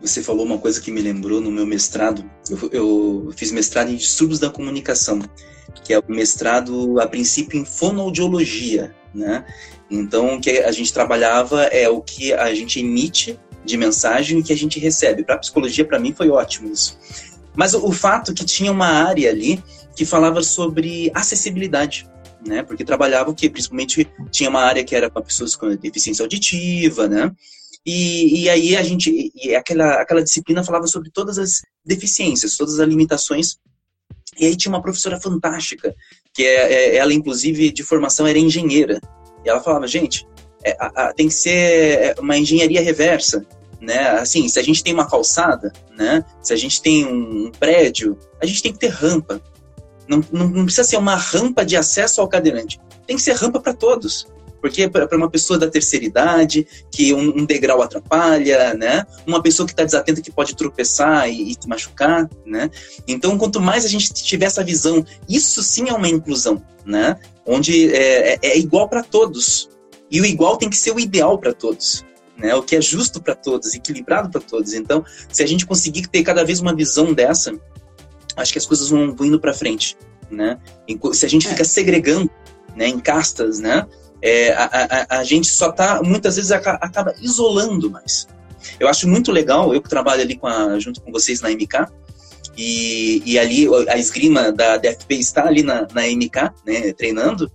[0.00, 2.24] Você falou uma coisa que me lembrou no meu mestrado.
[2.48, 5.20] Eu, eu fiz mestrado em distúrbios da comunicação,
[5.84, 9.44] que é o mestrado, a princípio, em fonoaudiologia, né?
[9.90, 14.40] Então, o que a gente trabalhava é o que a gente emite de mensagem e
[14.40, 15.22] o que a gente recebe.
[15.22, 16.98] Para psicologia, para mim, foi ótimo isso.
[17.60, 19.62] Mas o, fato que tinha uma área ali
[19.94, 22.08] que falava sobre acessibilidade,
[22.42, 22.62] né?
[22.62, 27.06] Porque trabalhava o que principalmente tinha uma área que era para pessoas com deficiência auditiva,
[27.06, 27.30] né?
[27.84, 32.88] E, e aí a gente aquela aquela disciplina falava sobre todas as deficiências, todas as
[32.88, 33.58] limitações.
[34.38, 35.94] E aí tinha uma professora fantástica
[36.32, 38.98] que é, é ela inclusive de formação era engenheira.
[39.44, 40.26] E ela falava, gente,
[40.64, 43.46] é, a, a, tem que ser é, uma engenharia reversa
[43.80, 44.10] né?
[44.10, 46.24] Assim, se a gente tem uma calçada, né?
[46.42, 49.40] Se a gente tem um prédio, a gente tem que ter rampa.
[50.08, 52.80] Não, não, não precisa ser uma rampa de acesso ao cadeirante.
[53.06, 54.26] Tem que ser rampa para todos.
[54.60, 59.06] Porque para uma pessoa da terceira idade, que um, um degrau atrapalha, né?
[59.26, 62.70] Uma pessoa que está desatenta que pode tropeçar e, e machucar, né?
[63.08, 67.16] Então, quanto mais a gente tiver essa visão, isso sim é uma inclusão, né?
[67.46, 69.70] Onde é, é, é igual para todos.
[70.10, 72.04] E o igual tem que ser o ideal para todos.
[72.40, 74.72] Né, o que é justo para todos, equilibrado para todos.
[74.72, 77.52] Então, se a gente conseguir ter cada vez uma visão dessa,
[78.34, 79.94] acho que as coisas vão, indo para frente,
[80.30, 80.58] né?
[81.12, 81.50] Se a gente é.
[81.50, 82.30] fica segregando,
[82.74, 83.86] né, em castas, né,
[84.22, 88.26] é, a, a, a, gente só tá muitas vezes acaba isolando mais.
[88.78, 91.88] Eu acho muito legal, eu que trabalho ali com a, junto com vocês na MK,
[92.56, 97.50] e, e ali a esgrima da DFP está ali na, na MK, né, treinando,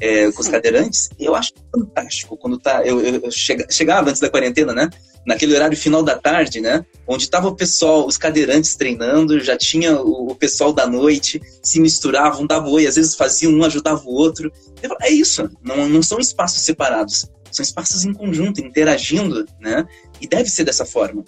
[0.00, 2.84] é, com os cadeirantes, eu acho fantástico quando tá.
[2.84, 4.90] Eu, eu, eu chegava antes da quarentena, né?
[5.26, 6.84] Naquele horário final da tarde, né?
[7.06, 11.80] Onde estava o pessoal, os cadeirantes treinando, já tinha o, o, pessoal da noite, se
[11.80, 14.52] misturavam, davam oi, às vezes faziam um, ajudava o outro.
[14.80, 19.86] Falo, é isso, não, não são espaços separados, são espaços em conjunto, interagindo, né?
[20.20, 21.24] E deve ser dessa forma.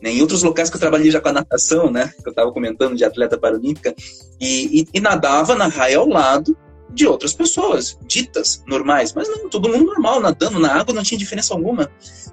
[0.00, 0.12] Né?
[0.12, 2.12] Em outros locais que eu trabalhei já com a natação, né?
[2.22, 3.94] Que eu estava comentando de atleta paralímpica,
[4.38, 6.56] e, e, e nadava na raia ao lado
[6.92, 11.18] de outras pessoas, ditas normais, mas não, todo mundo normal, nadando na água, não tinha
[11.18, 11.90] diferença alguma.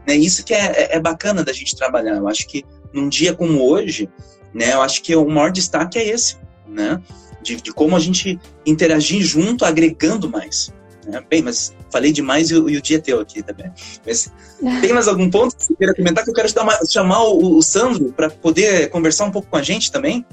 [0.08, 0.16] Né?
[0.16, 2.16] Isso que é, é, é, bacana da gente trabalhar.
[2.18, 4.10] Eu acho que num dia como hoje,
[4.54, 7.02] né, eu acho que o maior destaque é esse, né?
[7.42, 10.74] De, de como a gente interagir junto, agregando mais.
[11.06, 11.24] Né?
[11.30, 13.72] Bem, mas falei demais e, e, o dia é teu aqui também.
[14.06, 14.32] Mas
[14.82, 16.50] tem mais algum ponto que você queira comentar que eu quero
[16.90, 20.26] chamar o, o Sandro para poder conversar um pouco com a gente também?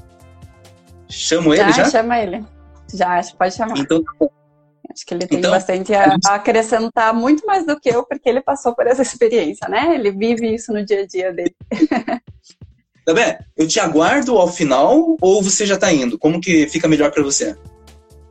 [1.09, 1.89] Chamo ele já?
[1.91, 2.45] Chama ele.
[2.95, 3.79] Já, pode chamar.
[3.79, 4.27] Então, tá
[4.91, 8.29] Acho que ele tem então, bastante a, a, acrescentar, muito mais do que eu, porque
[8.29, 9.95] ele passou por essa experiência, né?
[9.95, 11.55] Ele vive isso no dia a dia dele.
[13.05, 13.37] Tá bem?
[13.55, 16.19] Eu te aguardo ao final ou você já está indo?
[16.19, 17.55] Como que fica melhor para você?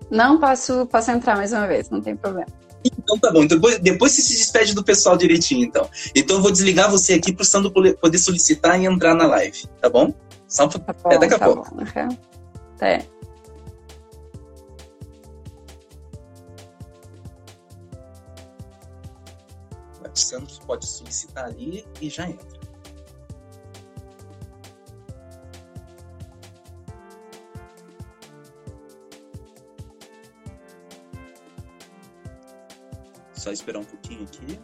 [0.09, 2.47] Não, posso, posso entrar mais uma vez, não tem problema.
[2.83, 3.43] Então tá bom.
[3.43, 5.87] Então, depois, depois você se despede do pessoal direitinho, então.
[6.15, 9.67] Então eu vou desligar você aqui para o Sandro poder solicitar e entrar na live,
[9.79, 10.11] tá bom?
[10.47, 11.75] Só tá bom, até daqui a tá pouco.
[11.75, 11.83] Bom.
[12.75, 13.05] Até.
[20.19, 22.63] Santos pode solicitar ali e já entra.
[33.33, 34.59] Só esperar um pouquinho aqui.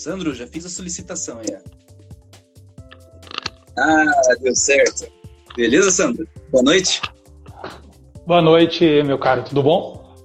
[0.00, 1.54] Sandro, já fiz a solicitação aí.
[3.76, 5.06] Ah, deu certo.
[5.54, 6.26] Beleza, Sandro?
[6.50, 7.02] Boa noite.
[8.26, 9.44] Boa noite, meu caro.
[9.44, 10.16] Tudo bom?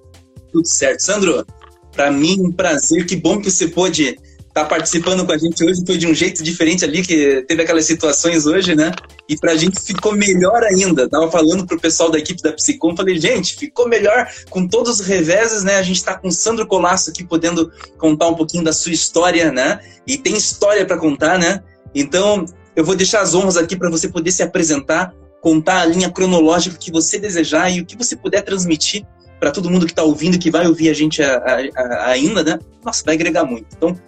[0.50, 1.02] Tudo certo.
[1.02, 1.46] Sandro,
[1.92, 3.06] para mim um prazer.
[3.06, 4.18] Que bom que você pôde
[4.54, 7.84] tá participando com a gente hoje foi de um jeito diferente ali, que teve aquelas
[7.84, 8.94] situações hoje, né?
[9.28, 11.10] E pra gente ficou melhor ainda.
[11.10, 15.06] Tava falando pro pessoal da equipe da Psicom, falei, gente, ficou melhor com todos os
[15.06, 15.78] reveses, né?
[15.78, 19.52] A gente tá com o Sandro Colasso aqui podendo contar um pouquinho da sua história,
[19.52, 19.80] né?
[20.06, 21.64] E tem história para contar, né?
[21.94, 26.12] Então, eu vou deixar as honras aqui para você poder se apresentar, contar a linha
[26.12, 29.06] cronológica que você desejar e o que você puder transmitir
[29.40, 32.44] para todo mundo que está ouvindo, que vai ouvir a gente a, a, a, ainda,
[32.44, 32.60] né?
[32.84, 33.68] Nossa, vai agregar muito.
[33.76, 34.00] Então,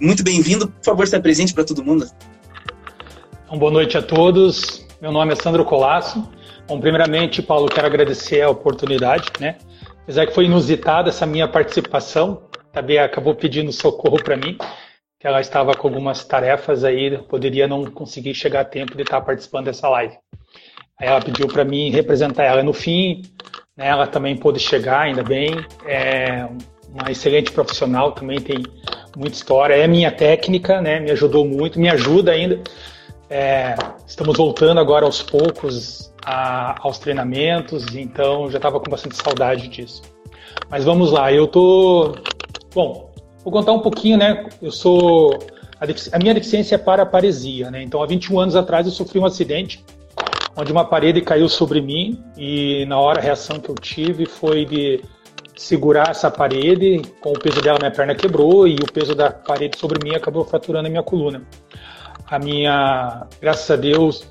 [0.00, 0.68] muito bem-vindo.
[0.68, 2.08] Por favor, se presente para todo mundo.
[3.50, 4.86] Então, boa noite a todos.
[5.02, 6.22] Meu nome é Sandro Colasso.
[6.68, 9.56] Bom, primeiramente, Paulo, quero agradecer a oportunidade, né?
[10.04, 14.56] Apesar que foi inusitada essa minha participação, também acabou pedindo socorro para mim,
[15.18, 19.20] que ela estava com algumas tarefas aí, poderia não conseguir chegar a tempo de estar
[19.20, 20.14] participando dessa live.
[21.00, 23.22] Aí ela pediu para mim representar ela no fim,
[23.76, 23.88] né?
[23.88, 25.56] ela também pôde chegar, ainda bem.
[25.84, 26.46] É
[26.88, 28.62] uma excelente profissional, também tem
[29.16, 29.74] muita história.
[29.74, 31.00] É minha técnica, né?
[31.00, 32.62] Me ajudou muito, me ajuda ainda.
[33.30, 39.68] É, estamos voltando agora aos poucos a, aos treinamentos, então já estava com bastante saudade
[39.68, 40.02] disso.
[40.68, 42.16] Mas vamos lá, eu tô.
[42.74, 43.12] Bom,
[43.44, 44.48] vou contar um pouquinho, né?
[44.60, 45.38] Eu sou.
[45.80, 47.82] A, a minha deficiência é paraparesia, né?
[47.82, 49.84] Então, há 21 anos atrás, eu sofri um acidente
[50.56, 54.64] onde uma parede caiu sobre mim e na hora a reação que eu tive foi
[54.64, 55.00] de
[55.56, 59.78] segurar essa parede, com o peso dela minha perna quebrou e o peso da parede
[59.78, 61.42] sobre mim acabou fraturando a minha coluna.
[62.26, 64.26] A minha, graças a Deus,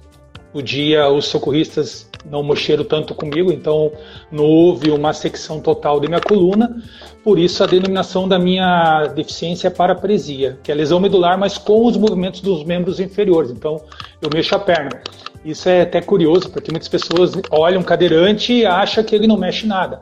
[0.54, 3.92] o dia os socorristas não mexeram tanto comigo, então
[4.32, 6.82] não houve uma secção total de minha coluna,
[7.24, 11.86] por isso a denominação da minha deficiência é parapresia, que é lesão medular, mas com
[11.86, 13.82] os movimentos dos membros inferiores, então
[14.22, 15.02] eu mexo a perna.
[15.44, 19.38] Isso é até curioso, porque muitas pessoas olham um cadeirante e acham que ele não
[19.38, 20.02] mexe nada.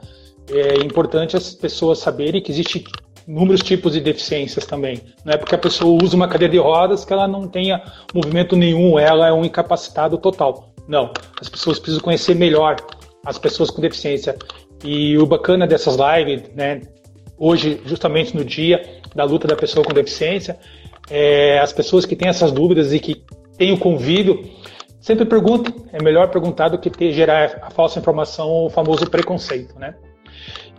[0.49, 2.85] É importante as pessoas saberem que existe
[3.27, 5.01] inúmeros tipos de deficiências também.
[5.25, 8.55] Não é porque a pessoa usa uma cadeira de rodas que ela não tenha movimento
[8.55, 10.73] nenhum, ela é um incapacitado total.
[10.87, 11.11] Não,
[11.41, 12.77] as pessoas precisam conhecer melhor
[13.25, 14.37] as pessoas com deficiência.
[14.83, 16.81] E o bacana dessas lives, né,
[17.37, 18.81] hoje, justamente no dia
[19.13, 20.57] da luta da pessoa com deficiência,
[21.09, 23.23] é, as pessoas que têm essas dúvidas e que
[23.57, 24.49] têm o convívio,
[25.01, 25.73] sempre perguntem.
[25.91, 29.95] É melhor perguntar do que ter, gerar a falsa informação ou o famoso preconceito, né?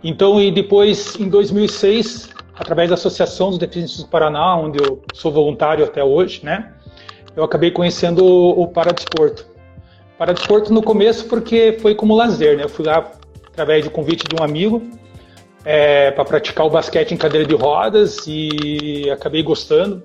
[0.03, 2.29] Então, e depois, em 2006,
[2.59, 6.73] através da Associação dos Deficientes do Paraná, onde eu sou voluntário até hoje, né?
[7.35, 9.47] Eu acabei conhecendo o, o Paradesporto.
[10.17, 12.65] Paradesporto no começo porque foi como lazer, né?
[12.65, 13.11] Eu fui lá
[13.47, 14.81] através do convite de um amigo
[15.63, 20.03] é, para praticar o basquete em cadeira de rodas e acabei gostando.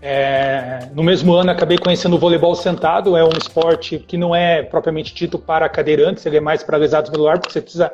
[0.00, 4.62] É, no mesmo ano acabei conhecendo o voleibol sentado, é um esporte que não é
[4.62, 7.92] propriamente dito para cadeirantes, ele é mais para lesados ar, porque você precisa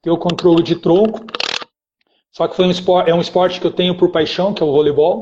[0.00, 1.26] ter o controle de tronco.
[2.38, 4.64] Só que foi um esporte, é um esporte que eu tenho por paixão, que é
[4.64, 5.18] o voleibol.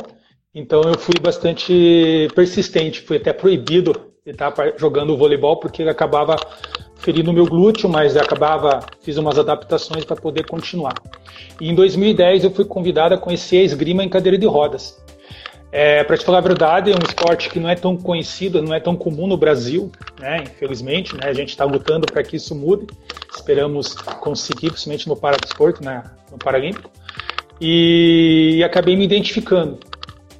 [0.54, 6.36] Então eu fui bastante persistente, fui até proibido de estar jogando voleibol porque ele acabava
[6.96, 10.92] ferindo o meu glúteo, mas acabava fiz umas adaptações para poder continuar.
[11.58, 15.02] E em 2010 eu fui convidado a conhecer a esgrima em cadeira de rodas.
[15.72, 18.74] É, para te falar a verdade, é um esporte que não é tão conhecido, não
[18.74, 20.42] é tão comum no Brasil, né?
[20.42, 21.22] Infelizmente, né?
[21.24, 22.86] A gente está lutando para que isso mude.
[23.34, 26.04] Esperamos conseguir, principalmente no paradesporto, né?
[26.30, 26.90] No Paralímpico.
[27.60, 29.78] E, acabei me identificando.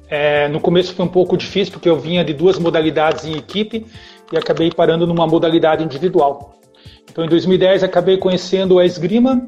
[0.09, 3.85] É, no começo foi um pouco difícil porque eu vinha de duas modalidades em equipe
[4.31, 6.55] e acabei parando numa modalidade individual.
[7.09, 9.47] Então, em 2010 acabei conhecendo a esgrima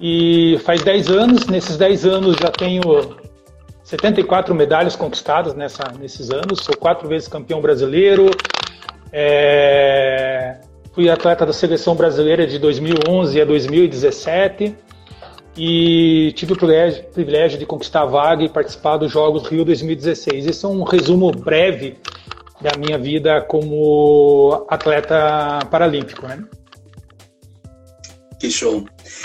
[0.00, 1.46] e faz 10 anos.
[1.46, 2.82] Nesses 10 anos já tenho
[3.82, 8.30] 74 medalhas conquistadas nessa, nesses anos, sou quatro vezes campeão brasileiro,
[9.12, 10.58] é,
[10.92, 14.74] fui atleta da seleção brasileira de 2011 a 2017
[15.56, 20.46] e tive o privilégio, de conquistar a vaga e participar dos Jogos Rio 2016.
[20.46, 21.96] Esse é um resumo breve
[22.60, 26.44] da minha vida como atleta paralímpico, né?
[28.40, 28.84] Que show!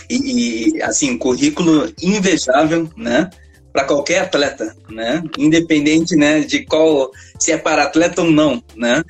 [0.09, 3.29] E, e assim, currículo invejável, né?
[3.71, 5.23] para qualquer atleta, né?
[5.37, 9.03] Independente, né, de qual se é para atleta ou não, né?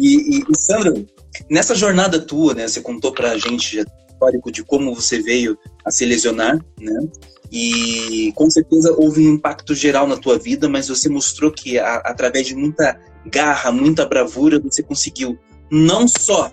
[0.00, 1.06] E, e, e Sandro,
[1.50, 3.84] nessa jornada tua, né, você contou para a gente
[4.16, 7.08] histórico de como você veio a se lesionar, né?
[7.52, 11.96] E com certeza houve um impacto geral na tua vida, mas você mostrou que a,
[11.98, 15.38] através de muita garra, muita bravura, você conseguiu
[15.70, 16.50] não só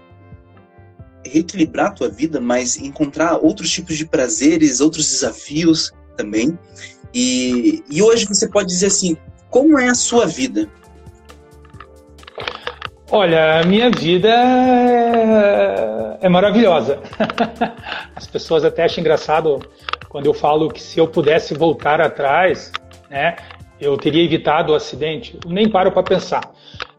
[1.26, 6.58] reequilibrar a tua vida, mas encontrar outros tipos de prazeres, outros desafios também.
[7.14, 9.16] E, e hoje você pode dizer assim,
[9.50, 10.70] como é a sua vida?
[13.16, 17.00] Olha, a minha vida é, é maravilhosa.
[18.16, 19.60] As pessoas até acham engraçado
[20.10, 22.72] quando eu falo que se eu pudesse voltar atrás,
[23.12, 23.36] né,
[23.80, 25.38] eu teria evitado o acidente.
[25.46, 26.42] Eu nem paro para pensar.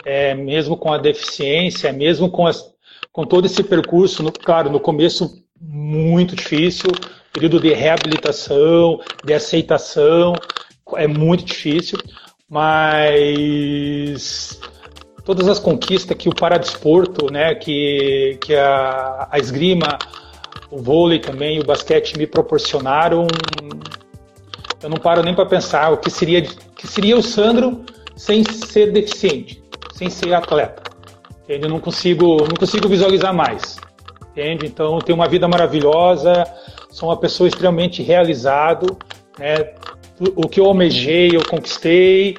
[0.04, 2.64] É, mesmo com a deficiência, mesmo com, as,
[3.10, 6.92] com todo esse percurso, no, claro, no começo muito difícil,
[7.32, 10.34] período de reabilitação, de aceitação,
[10.94, 11.98] é muito difícil,
[12.48, 14.60] mas
[15.24, 19.98] todas as conquistas que o paradesporto, né, que, que a, a esgrima,
[20.70, 23.26] o vôlei também, o basquete me proporcionaram,
[24.82, 27.82] eu não paro nem para pensar o que seria, que seria o Sandro
[28.16, 29.62] sem ser deficiente,
[29.94, 30.82] sem ser atleta.
[31.48, 33.78] Eu não consigo, não consigo visualizar mais.
[34.30, 34.66] Entende?
[34.66, 36.44] Então, tem uma vida maravilhosa,
[36.90, 38.98] sou uma pessoa extremamente realizado,
[39.38, 39.74] né?
[40.36, 42.36] o que eu almejei, eu conquistei,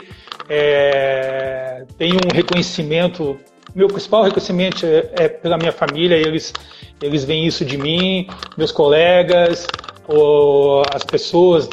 [0.49, 3.37] é, tenho um reconhecimento,
[3.73, 6.53] meu principal reconhecimento é, é, pela minha família, eles,
[7.01, 8.27] eles veem isso de mim,
[8.57, 9.67] meus colegas,
[10.07, 11.67] ou as pessoas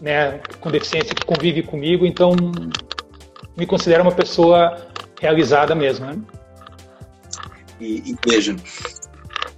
[0.00, 2.34] né, com deficiência que convivem comigo, então
[3.56, 4.86] me considero uma pessoa
[5.20, 6.06] realizada mesmo.
[6.06, 6.18] Né?
[7.80, 8.56] E, e veja,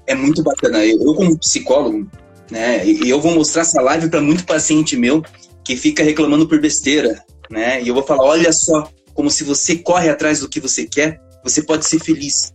[0.07, 0.85] é muito bacana.
[0.85, 2.09] Eu, como psicólogo,
[2.51, 2.85] né?
[2.87, 5.23] E eu vou mostrar essa live para muito paciente meu
[5.65, 7.83] que fica reclamando por besteira, né?
[7.83, 11.21] E eu vou falar, olha só, como se você corre atrás do que você quer,
[11.45, 12.51] você pode ser feliz.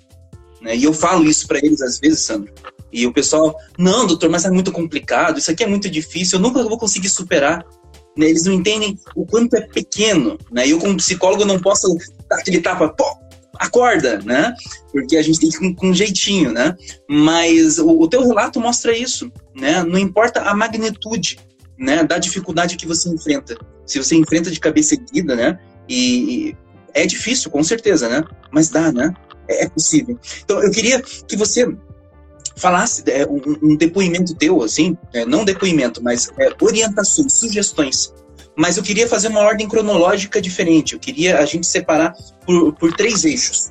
[0.59, 0.75] Né?
[0.75, 2.51] E eu falo isso para eles às vezes, Sandro.
[2.91, 6.41] E o pessoal, não, doutor, mas é muito complicado, isso aqui é muito difícil, eu
[6.41, 7.63] nunca vou conseguir superar.
[8.17, 8.27] Né?
[8.27, 10.67] Eles não entendem o quanto é pequeno, né?
[10.67, 11.95] Eu, como psicólogo, não posso
[12.27, 13.05] dar aquele tapa, pô,
[13.59, 14.55] acorda, né?
[14.91, 16.75] Porque a gente tem que ir com, com jeitinho, né?
[17.07, 19.83] Mas o, o teu relato mostra isso, né?
[19.83, 21.37] Não importa a magnitude,
[21.77, 22.03] né?
[22.03, 23.55] Da dificuldade que você enfrenta.
[23.87, 25.59] Se você enfrenta de cabeça erguida, né?
[25.89, 26.55] E,
[26.93, 28.23] é difícil, com certeza, né?
[28.51, 29.13] Mas dá, né?
[29.47, 30.19] é, é possível.
[30.43, 31.67] Então, eu queria que você
[32.55, 38.13] falasse é, um, um, depoimento teu, assim, é, não depoimento, mas é, orientações, sugestões.
[38.55, 40.93] Mas eu queria fazer uma ordem cronológica diferente.
[40.93, 42.15] Eu queria a gente separar
[42.45, 43.69] por, por três eixos.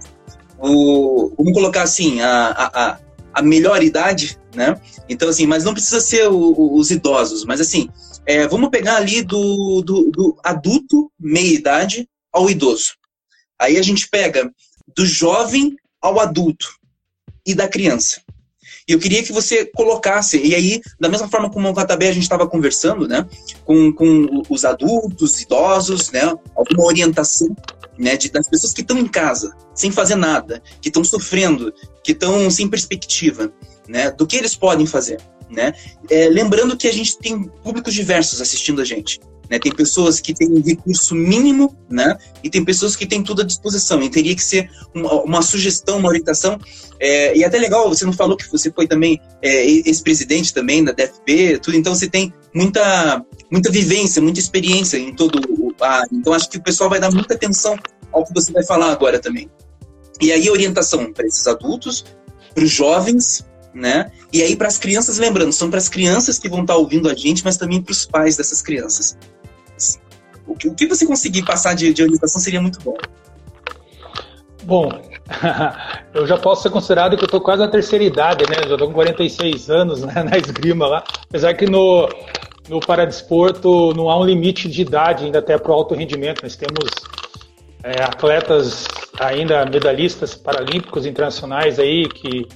[0.58, 2.98] O, vamos colocar assim, a, a,
[3.34, 4.80] a melhor idade, né?
[5.08, 7.88] Então, assim, mas não precisa ser o, o, os idosos, mas assim,
[8.26, 12.94] é, vamos pegar ali do, do, do adulto, meia-idade, ao idoso.
[13.58, 14.52] Aí a gente pega
[14.94, 16.68] do jovem ao adulto
[17.46, 18.20] e da criança.
[18.88, 22.12] E eu queria que você colocasse, e aí, da mesma forma como o Vatabé a
[22.12, 23.26] gente estava conversando, né,
[23.64, 26.22] com, com os adultos, idosos, né,
[26.54, 27.48] alguma orientação,
[27.98, 31.72] né, de, das pessoas que estão em casa, sem fazer nada, que estão sofrendo,
[32.02, 33.52] que estão sem perspectiva,
[33.88, 35.20] né, do que eles podem fazer,
[35.50, 35.74] né,
[36.10, 39.58] é, lembrando que a gente tem públicos diversos assistindo a gente, né?
[39.58, 42.16] Tem pessoas que têm um recurso mínimo, né?
[42.42, 44.02] E tem pessoas que têm tudo à disposição.
[44.02, 46.58] E teria que ser uma, uma sugestão, uma orientação.
[46.98, 50.92] É, e até legal, você não falou que você foi também é, ex-presidente também da
[50.92, 51.76] DFB, tudo.
[51.76, 56.58] Então você tem muita, muita vivência, muita experiência em todo o ah, Então acho que
[56.58, 57.76] o pessoal vai dar muita atenção
[58.12, 59.50] ao que você vai falar agora também.
[60.20, 62.04] E aí orientação para esses adultos,
[62.54, 63.44] para os jovens,
[63.74, 64.10] né?
[64.32, 67.08] E aí para as crianças, lembrando, são para as crianças que vão estar tá ouvindo
[67.08, 69.16] a gente, mas também para os pais dessas crianças.
[70.46, 72.96] O que, o que você conseguir passar de, de orientação seria muito bom.
[74.62, 74.88] Bom,
[76.14, 78.56] eu já posso ser considerado que eu estou quase na terceira idade, né?
[78.66, 81.04] Já estou com 46 anos né, na esgrima lá.
[81.28, 82.08] Apesar que no,
[82.68, 86.42] no paradesporto não há um limite de idade ainda até para o alto rendimento.
[86.42, 86.90] Nós temos
[87.82, 88.86] é, atletas
[89.18, 92.46] ainda medalhistas paralímpicos internacionais aí que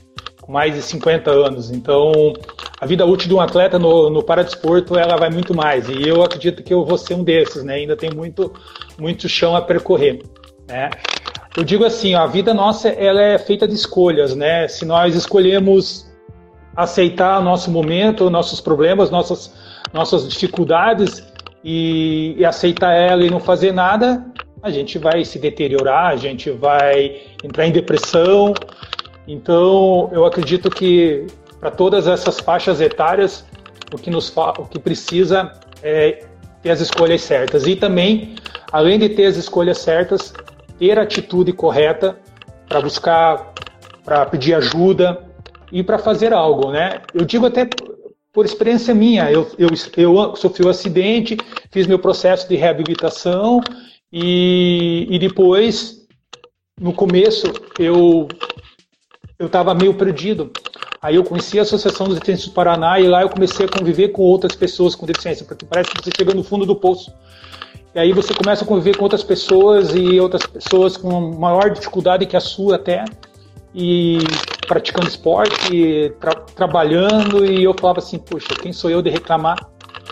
[0.41, 1.71] com mais de 50 anos.
[1.71, 2.33] Então,
[2.81, 5.89] a vida útil de um atleta no, no paradesporto ela vai muito mais.
[5.89, 7.75] E eu acredito que eu vou ser um desses, né?
[7.75, 8.53] Ainda tem muito,
[8.99, 10.23] muito chão a percorrer,
[10.69, 10.91] né?
[11.57, 14.67] Eu digo assim, a vida nossa ela é feita de escolhas, né?
[14.67, 16.09] Se nós escolhemos
[16.75, 19.53] aceitar nosso momento, nossos problemas, nossas,
[19.93, 21.27] nossas dificuldades
[21.65, 24.25] e, e aceitar ela e não fazer nada,
[24.63, 28.55] a gente vai se deteriorar, a gente vai entrar em depressão,
[29.31, 31.25] então, eu acredito que
[31.61, 33.45] para todas essas faixas etárias,
[33.95, 35.53] o que, nos, o que precisa
[35.85, 36.25] é
[36.61, 37.65] ter as escolhas certas.
[37.65, 38.35] E também,
[38.73, 40.35] além de ter as escolhas certas,
[40.81, 42.19] ter a atitude correta
[42.69, 43.53] para buscar,
[44.05, 45.23] para pedir ajuda
[45.71, 47.01] e para fazer algo, né?
[47.15, 47.69] Eu digo até
[48.33, 51.37] por experiência minha, eu, eu, eu sofri um acidente,
[51.71, 53.61] fiz meu processo de reabilitação
[54.13, 56.07] e, e depois,
[56.81, 57.47] no começo,
[57.79, 58.29] eu
[59.41, 60.53] eu estava meio perdido.
[61.01, 64.11] Aí eu conheci a Associação dos Deficientes do Paraná e lá eu comecei a conviver
[64.11, 67.11] com outras pessoas com deficiência, porque parece que você chega no fundo do poço.
[67.95, 72.27] E aí você começa a conviver com outras pessoas e outras pessoas com maior dificuldade
[72.27, 73.03] que a sua até,
[73.75, 74.19] e
[74.67, 79.57] praticando esporte, tra trabalhando, e eu falava assim, poxa, quem sou eu de reclamar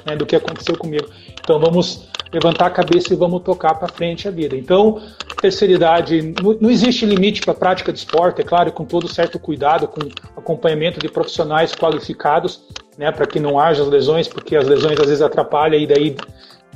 [0.07, 1.09] né, do que aconteceu comigo?
[1.41, 4.55] Então vamos levantar a cabeça e vamos tocar para frente a vida.
[4.57, 5.01] Então,
[5.41, 9.39] terceira idade, não, existe limite para a prática de esporte, é claro, com todo certo
[9.39, 10.01] cuidado, com
[10.37, 12.63] acompanhamento de profissionais qualificados,
[12.97, 16.17] né, para que não haja lesões, porque as lesões às vezes atrapalham e daí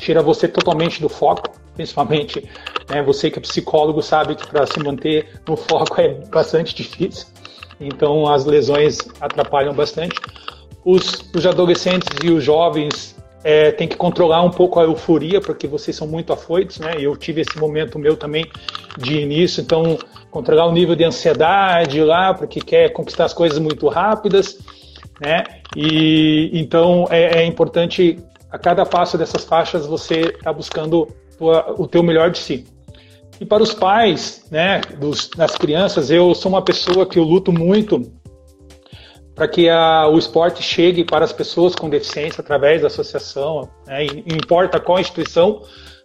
[0.03, 2.45] tira você totalmente do foco, principalmente
[2.91, 7.29] né, você que é psicólogo sabe que para se manter no foco é bastante difícil,
[7.81, 10.21] então as lesões atrapalham bastante.
[10.85, 15.69] Os, os adolescentes e os jovens é, tem que controlar um pouco a euforia, porque
[15.69, 16.95] vocês são muito afoitos, né?
[16.99, 18.45] Eu tive esse momento meu também
[18.99, 19.97] de início, então
[20.31, 24.59] controlar o nível de ansiedade lá, porque quer conquistar as coisas muito rápidas,
[25.21, 25.45] né?
[25.77, 28.19] E então é, é importante
[28.53, 32.67] a cada passo dessas faixas você estar tá buscando tua, o teu melhor de si.
[33.41, 37.51] E para os pais, né, dos, das crianças, eu sou uma pessoa que eu luto
[37.51, 38.13] muito
[39.35, 44.05] para que a, o esporte chegue para as pessoas com deficiência através da associação, né,
[44.05, 45.63] importa qual instituição,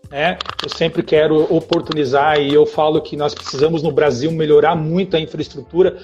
[0.09, 5.17] né, eu sempre quero oportunizar e eu falo que nós precisamos no Brasil melhorar muito
[5.17, 5.97] a infraestrutura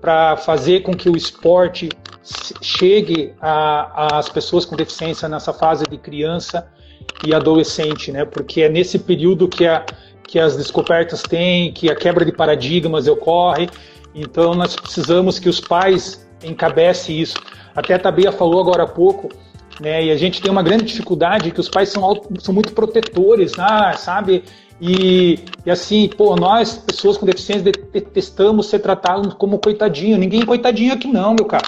[0.00, 1.88] para fazer com que o esporte
[2.60, 6.68] chegue às pessoas com deficiência nessa fase de criança
[7.26, 9.84] e adolescente, né, porque é nesse período que, a,
[10.26, 13.68] que as descobertas têm, que a quebra de paradigmas ocorre,
[14.14, 17.36] então nós precisamos que os pais encabece isso.
[17.74, 19.28] Até a Tabia falou agora há pouco,
[19.80, 20.04] né?
[20.04, 22.02] E a gente tem uma grande dificuldade que os pais são,
[22.40, 24.44] são muito protetores, né, sabe?
[24.80, 30.16] E, e, assim, pô, nós, pessoas com deficiência, detestamos ser tratados como coitadinho.
[30.16, 31.66] Ninguém é coitadinho aqui não, meu cara.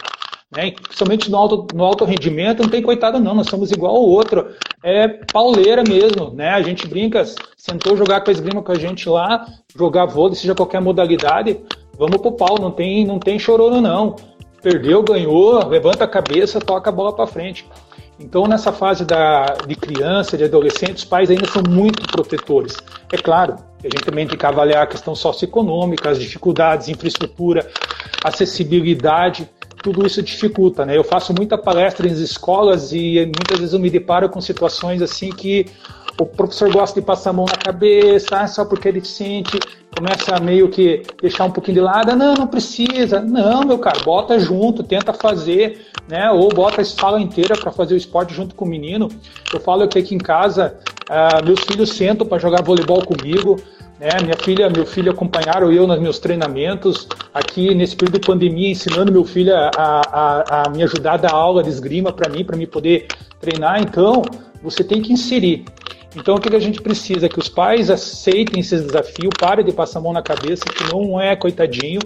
[0.54, 0.72] Né?
[0.72, 4.48] Principalmente no alto, no alto rendimento, não tem coitado não, nós somos igual ao outro.
[4.82, 6.50] É pauleira mesmo, né?
[6.50, 7.24] A gente brinca,
[7.56, 9.46] sentou jogar com a esgrima com a gente lá,
[9.76, 11.60] jogar vôlei, seja qualquer modalidade,
[11.96, 14.16] vamos pro pau, não tem, não tem chororô não.
[14.60, 17.66] Perdeu, ganhou, levanta a cabeça, toca a bola para frente.
[18.18, 22.76] Então, nessa fase da, de criança, de adolescente, os pais ainda são muito protetores.
[23.10, 27.66] É claro, a gente também tem que avaliar a questão socioeconômica, as dificuldades, infraestrutura,
[28.22, 29.48] acessibilidade,
[29.82, 30.96] tudo isso dificulta, né?
[30.96, 35.30] Eu faço muita palestra em escolas e muitas vezes eu me deparo com situações assim
[35.30, 35.66] que
[36.18, 39.58] o professor gosta de passar a mão na cabeça, ah, só porque é deficiente,
[39.96, 44.00] começa a meio que deixar um pouquinho de lado, não, não precisa, não, meu cara,
[44.00, 48.54] bota junto, tenta fazer, né, ou bota a sala inteira para fazer o esporte junto
[48.54, 49.08] com o menino.
[49.52, 50.76] Eu falo que aqui em casa,
[51.08, 53.56] ah, meus filhos sentam para jogar voleibol comigo,
[54.00, 58.70] né, minha filha, meu filho acompanharam eu nos meus treinamentos aqui nesse período de pandemia,
[58.70, 62.42] ensinando meu filho a, a, a me ajudar a dar aula de esgrima para mim,
[62.42, 63.06] para me poder
[63.38, 63.78] treinar.
[63.82, 64.22] Então,
[64.62, 65.66] você tem que inserir.
[66.16, 67.28] Então, o que a gente precisa?
[67.28, 71.20] Que os pais aceitem esse desafio, parem de passar a mão na cabeça, que não
[71.20, 72.00] é coitadinho.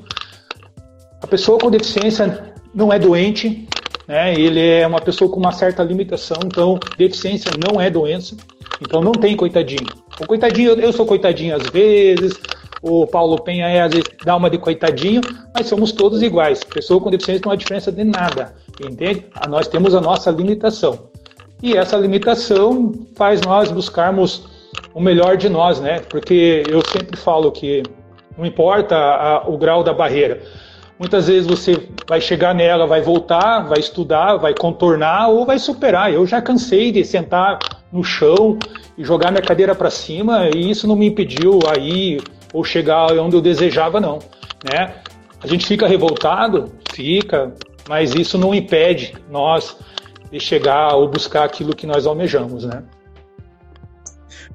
[1.22, 3.68] A pessoa com deficiência não é doente,
[4.08, 4.34] né?
[4.34, 8.36] ele é uma pessoa com uma certa limitação, então deficiência não é doença,
[8.80, 9.86] então não tem coitadinho.
[10.20, 12.38] O coitadinho, eu sou coitadinho às vezes,
[12.82, 15.22] o Paulo Penha é, às vezes dá uma de coitadinho,
[15.54, 16.62] mas somos todos iguais.
[16.62, 19.24] Pessoa com deficiência não há diferença de nada, entende?
[19.48, 21.08] Nós temos a nossa limitação.
[21.62, 24.46] E essa limitação faz nós buscarmos
[24.92, 26.00] o melhor de nós, né?
[26.00, 27.82] Porque eu sempre falo que
[28.36, 30.42] não importa a, o grau da barreira.
[30.98, 36.12] Muitas vezes você vai chegar nela, vai voltar, vai estudar, vai contornar ou vai superar.
[36.12, 37.58] Eu já cansei de sentar
[37.94, 38.58] no chão
[38.98, 42.18] e jogar minha cadeira para cima e isso não me impediu aí
[42.52, 44.18] ou chegar onde eu desejava, não.
[44.68, 45.00] Né?
[45.40, 47.54] A gente fica revoltado, fica,
[47.88, 49.76] mas isso não impede nós
[50.30, 52.82] de chegar ou buscar aquilo que nós almejamos, né?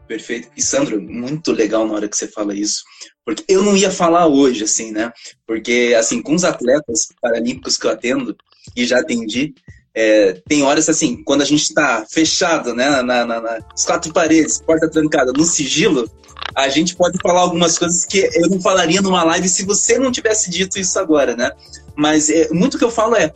[0.05, 0.49] Perfeito.
[0.57, 2.83] E Sandro, muito legal na hora que você fala isso,
[3.23, 5.13] porque eu não ia falar hoje, assim, né?
[5.45, 8.35] Porque, assim, com os atletas paralímpicos que eu atendo
[8.75, 9.53] e já atendi,
[10.01, 14.61] é, tem horas assim, quando a gente está fechado, né, na, na, nas quatro paredes,
[14.65, 16.09] porta trancada, no sigilo,
[16.55, 20.09] a gente pode falar algumas coisas que eu não falaria numa live se você não
[20.09, 21.51] tivesse dito isso agora, né?
[21.97, 23.33] Mas é, muito que eu falo é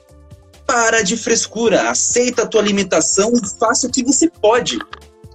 [0.66, 4.80] para de frescura, aceita a tua limitação e faça o que você pode.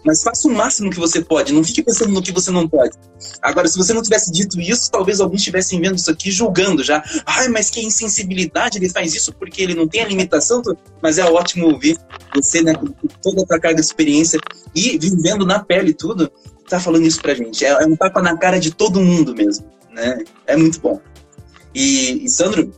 [0.04, 2.96] Mas faça o máximo que você pode, não fique pensando no que você não pode.
[3.42, 7.02] Agora, se você não tivesse dito isso, talvez alguns estivessem vendo isso aqui julgando já.
[7.26, 10.62] Ai, mas que insensibilidade, ele faz isso porque ele não tem a limitação.
[11.02, 11.98] Mas é ótimo ouvir
[12.34, 12.86] você, né, com
[13.22, 14.38] toda a tua carga de experiência
[14.74, 16.30] e vivendo na pele tudo,
[16.68, 17.64] tá falando isso pra gente.
[17.64, 20.22] É, é um tapa na cara de todo mundo mesmo, né?
[20.46, 21.00] É muito bom.
[21.74, 22.72] E, e Sandro,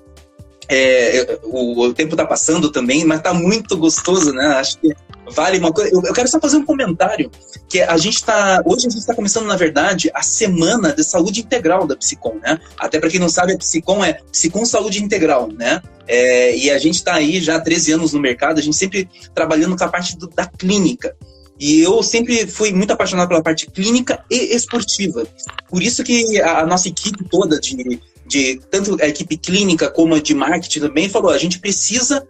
[0.73, 4.47] é, o, o, tempo está passando também, mas está muito gostoso, né?
[4.47, 4.95] Acho que
[5.29, 5.93] vale uma coisa.
[5.93, 7.29] Eu, eu, quero só fazer um comentário
[7.69, 11.41] que a gente está hoje a gente está começando na verdade a semana de saúde
[11.41, 12.61] integral da Psicom, né?
[12.79, 15.83] Até para quem não sabe a Psicom é Psicom Saúde Integral, né?
[16.07, 19.09] É, e a gente está aí já há 13 anos no mercado, a gente sempre
[19.35, 21.17] trabalhando com a parte do, da clínica.
[21.59, 25.27] E eu sempre fui muito apaixonado pela parte clínica e esportiva.
[25.69, 28.01] Por isso que a nossa equipe toda de
[28.31, 32.27] de tanto a equipe clínica como a de marketing também falou: a gente precisa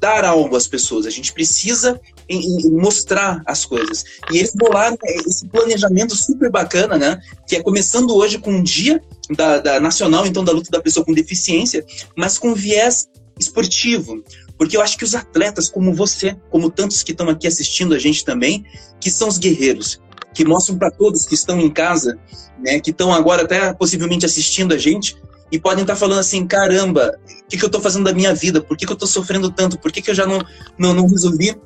[0.00, 4.04] dar algo às pessoas, a gente precisa em, em mostrar as coisas.
[4.30, 7.20] E eles bolaram esse planejamento super bacana, né?
[7.46, 11.06] Que é começando hoje com um dia da, da nacional, então da luta da pessoa
[11.06, 11.84] com deficiência,
[12.16, 13.08] mas com viés
[13.38, 14.22] esportivo.
[14.56, 17.98] Porque eu acho que os atletas como você, como tantos que estão aqui assistindo a
[17.98, 18.64] gente também,
[19.00, 20.00] que são os guerreiros,
[20.34, 22.18] que mostram para todos que estão em casa,
[22.58, 25.16] né, que estão agora até possivelmente assistindo a gente,
[25.50, 28.60] e podem estar falando assim, caramba, o que, que eu estou fazendo da minha vida?
[28.60, 29.78] Por que, que eu estou sofrendo tanto?
[29.78, 30.44] Por que, que eu já não,
[30.78, 31.56] não, não resolvi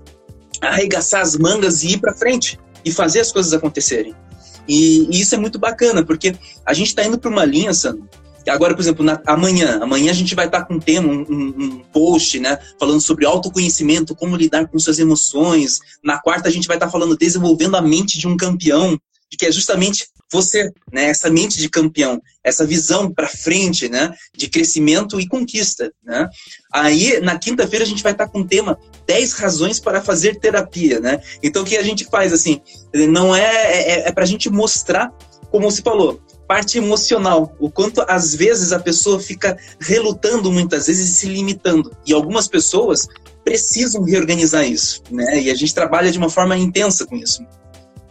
[0.61, 4.15] arregaçar as mangas e ir para frente e fazer as coisas acontecerem?
[4.69, 8.09] E, e, isso é muito bacana, porque a gente está indo para uma linha, Sandro,
[8.49, 11.83] Agora, por exemplo, na, amanhã, amanhã a gente vai estar com um tema, um, um,
[11.93, 15.79] post, né, falando sobre autoconhecimento, como lidar com suas emoções.
[16.03, 18.99] Na quarta a gente vai estar falando desenvolvendo a mente de um campeão,
[19.37, 21.07] que é justamente você, né?
[21.07, 24.13] Essa mente de campeão, essa visão para frente, né?
[24.35, 26.29] De crescimento e conquista, né?
[26.73, 31.01] Aí, na quinta-feira, a gente vai estar com o tema 10 razões para fazer terapia,
[31.01, 31.21] né?
[31.43, 32.61] Então, o que a gente faz, assim,
[33.11, 33.43] não é...
[33.43, 35.13] É, é para a gente mostrar,
[35.51, 41.11] como você falou, parte emocional, o quanto às vezes a pessoa fica relutando muitas vezes
[41.11, 41.95] e se limitando.
[42.07, 43.07] E algumas pessoas
[43.45, 45.41] precisam reorganizar isso, né?
[45.43, 47.45] E a gente trabalha de uma forma intensa com isso.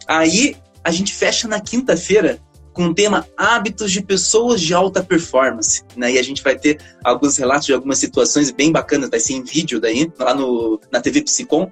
[0.08, 2.40] Aí a gente fecha na quinta-feira
[2.74, 6.14] com o tema hábitos de pessoas de alta performance, né?
[6.14, 9.44] E a gente vai ter alguns relatos de algumas situações bem bacanas, vai ser em
[9.44, 11.70] vídeo daí, lá no, na TV Psicom,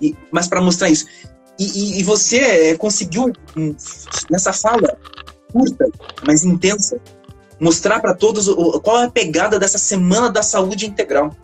[0.00, 1.06] e, mas para mostrar isso.
[1.58, 3.32] E, e, e você é, conseguiu,
[4.30, 4.98] nessa fala
[5.52, 5.86] curta,
[6.26, 7.00] mas intensa,
[7.60, 11.34] mostrar para todos o, qual é a pegada dessa semana da saúde integral.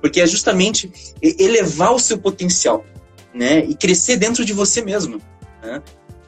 [0.00, 0.90] Porque é justamente
[1.20, 2.86] elevar o seu potencial,
[3.34, 3.58] né?
[3.66, 5.20] E crescer dentro de você mesmo.
[5.62, 5.82] Né?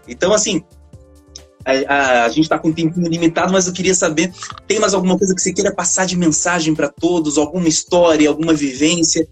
[0.09, 0.63] Então, assim,
[1.65, 4.33] a, a, a, gente está com um tempinho limitado, mas eu queria saber:
[4.67, 7.39] tem mais alguma coisa que você queira passar de mensagem para todos?
[7.39, 9.27] Alguma história, alguma vivência?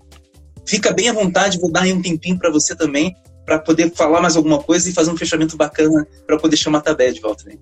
[0.64, 3.14] Fica bem à vontade, vou dar aí um tempinho para você também,
[3.44, 6.82] para poder falar mais alguma coisa e fazer um fechamento bacana para poder chamar a
[6.82, 7.44] Tabé de volta.
[7.44, 7.56] Né?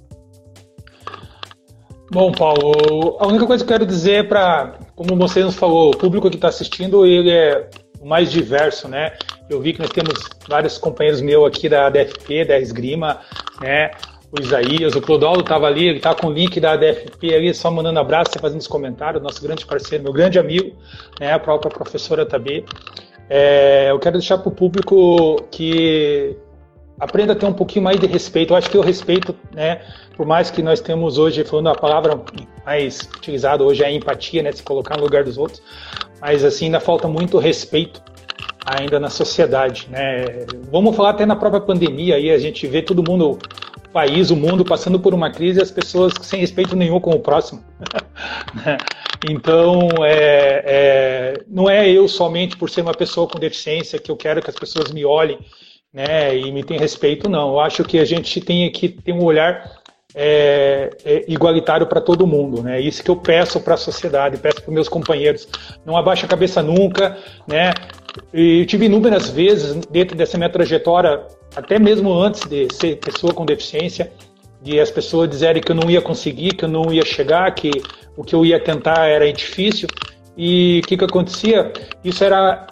[2.10, 5.90] Bom, Paulo, a única coisa que eu quero dizer é para, como você nos falou,
[5.90, 7.68] o público que está assistindo, ele é
[8.08, 9.12] mais diverso, né?
[9.48, 10.14] Eu vi que nós temos
[10.48, 13.20] vários companheiros meus aqui da DFP, da Esgrima,
[13.60, 13.90] né?
[14.30, 17.70] O Isaías, o Clodoaldo estava ali, ele está com o link da DFP ali, só
[17.70, 20.76] mandando abraço e fazendo os comentários, nosso grande parceiro, meu grande amigo,
[21.20, 21.32] né?
[21.32, 22.64] A própria professora Tabê.
[23.30, 26.36] É, eu quero deixar para o público que
[26.98, 28.52] aprenda a ter um pouquinho mais de respeito.
[28.52, 29.80] Eu acho que o respeito, né,
[30.16, 32.20] por mais que nós temos hoje, falando a palavra
[32.64, 35.62] mais utilizada hoje é empatia, né, se colocar no lugar dos outros,
[36.20, 38.02] mas assim ainda falta muito respeito
[38.64, 40.46] ainda na sociedade, né?
[40.70, 43.38] Vamos falar até na própria pandemia aí a gente vê todo mundo
[43.88, 47.20] o país, o mundo passando por uma crise as pessoas sem respeito nenhum com o
[47.20, 47.62] próximo.
[48.54, 48.78] Né?
[49.28, 54.16] então, é, é, não é eu somente por ser uma pessoa com deficiência que eu
[54.16, 55.38] quero que as pessoas me olhem
[55.98, 57.48] né, e me tem respeito, não.
[57.48, 59.68] Eu acho que a gente tem que ter um olhar
[60.14, 62.80] é, é igualitário para todo mundo, né?
[62.80, 65.48] Isso que eu peço para a sociedade, peço para meus companheiros.
[65.84, 67.18] Não abaixe a cabeça nunca,
[67.48, 67.72] né?
[68.32, 71.26] E eu tive inúmeras vezes dentro dessa minha trajetória,
[71.56, 74.12] até mesmo antes de ser pessoa com deficiência,
[74.62, 77.72] de as pessoas dizerem que eu não ia conseguir, que eu não ia chegar, que
[78.16, 79.88] o que eu ia tentar era difícil.
[80.36, 81.72] E o que, que acontecia?
[82.04, 82.68] Isso era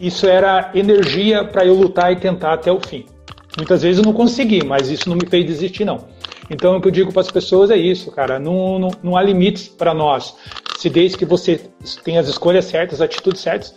[0.00, 3.06] isso era energia para eu lutar e tentar até o fim.
[3.56, 6.08] Muitas vezes eu não consegui, mas isso não me fez desistir, não.
[6.50, 8.38] Então, o que eu digo para as pessoas é isso, cara.
[8.38, 10.36] Não, não, não há limites para nós.
[10.78, 11.60] Se desde que você
[12.04, 13.74] tem as escolhas certas, as atitudes certas,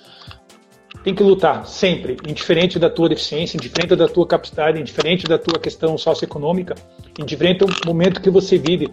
[1.04, 5.58] tem que lutar sempre, indiferente da tua deficiência, indiferente da tua capacidade, indiferente da tua
[5.58, 6.76] questão socioeconômica,
[7.18, 8.92] indiferente do momento que você vive.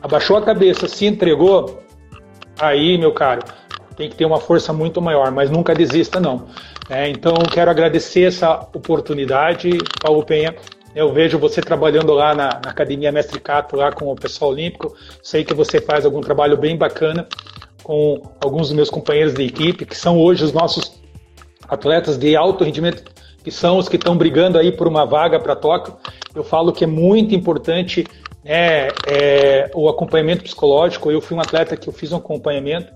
[0.00, 1.82] Abaixou a cabeça, se entregou,
[2.58, 3.42] aí, meu caro,
[3.96, 6.46] tem que ter uma força muito maior, mas nunca desista, não.
[6.88, 9.70] É, então, quero agradecer essa oportunidade,
[10.00, 10.54] Paulo Penha.
[10.94, 14.94] Eu vejo você trabalhando lá na, na, Academia Mestre Cato, lá com o pessoal olímpico.
[15.22, 17.26] Sei que você faz algum trabalho bem bacana
[17.82, 21.00] com alguns dos meus companheiros de equipe, que são hoje os nossos
[21.66, 23.04] atletas de alto rendimento,
[23.42, 25.96] que são os que estão brigando aí por uma vaga para Tóquio.
[26.34, 28.06] Eu falo que é muito importante
[28.44, 31.10] né, é, o acompanhamento psicológico.
[31.10, 32.92] Eu fui um atleta que eu fiz um acompanhamento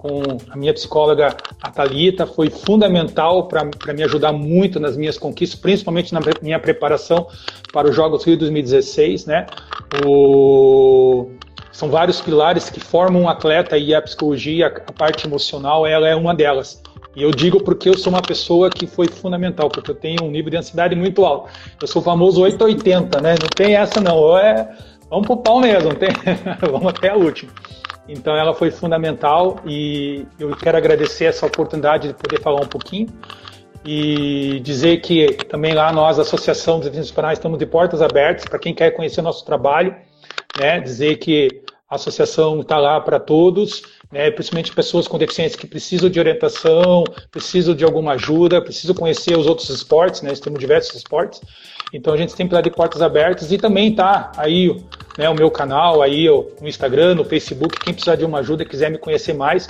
[0.00, 5.60] com a minha psicóloga, a Thalita, foi fundamental para me ajudar muito nas minhas conquistas,
[5.60, 7.26] principalmente na minha preparação
[7.70, 9.46] para os Jogos Rio 2016, né?
[10.06, 11.28] O...
[11.70, 16.16] São vários pilares que formam um atleta e a psicologia, a parte emocional, ela é
[16.16, 16.82] uma delas.
[17.14, 20.30] E eu digo porque eu sou uma pessoa que foi fundamental, porque eu tenho um
[20.30, 21.50] nível de ansiedade muito alto.
[21.80, 23.34] Eu sou o famoso 880, né?
[23.40, 24.38] Não tem essa não.
[24.38, 24.66] É,
[25.10, 26.08] vamos pro pau mesmo, tem...
[26.70, 27.52] vamos até a última.
[28.08, 33.08] Então ela foi fundamental e eu quero agradecer essa oportunidade de poder falar um pouquinho
[33.84, 38.44] e dizer que também lá nós, a Associação dos Deficientes Penais, estamos de portas abertas
[38.44, 39.94] para quem quer conhecer o nosso trabalho,
[40.58, 40.80] né?
[40.80, 43.82] Dizer que a associação está lá para todos,
[44.12, 44.30] né?
[44.30, 49.46] principalmente pessoas com deficiência que precisam de orientação, precisam de alguma ajuda, precisam conhecer os
[49.46, 50.30] outros esportes, né?
[50.30, 51.40] Nós temos diversos esportes.
[51.92, 54.80] Então a gente sempre está de portas abertas e também tá aí
[55.18, 56.28] né, o meu canal, aí
[56.60, 59.66] no Instagram, no Facebook, quem precisar de uma ajuda, quiser me conhecer mais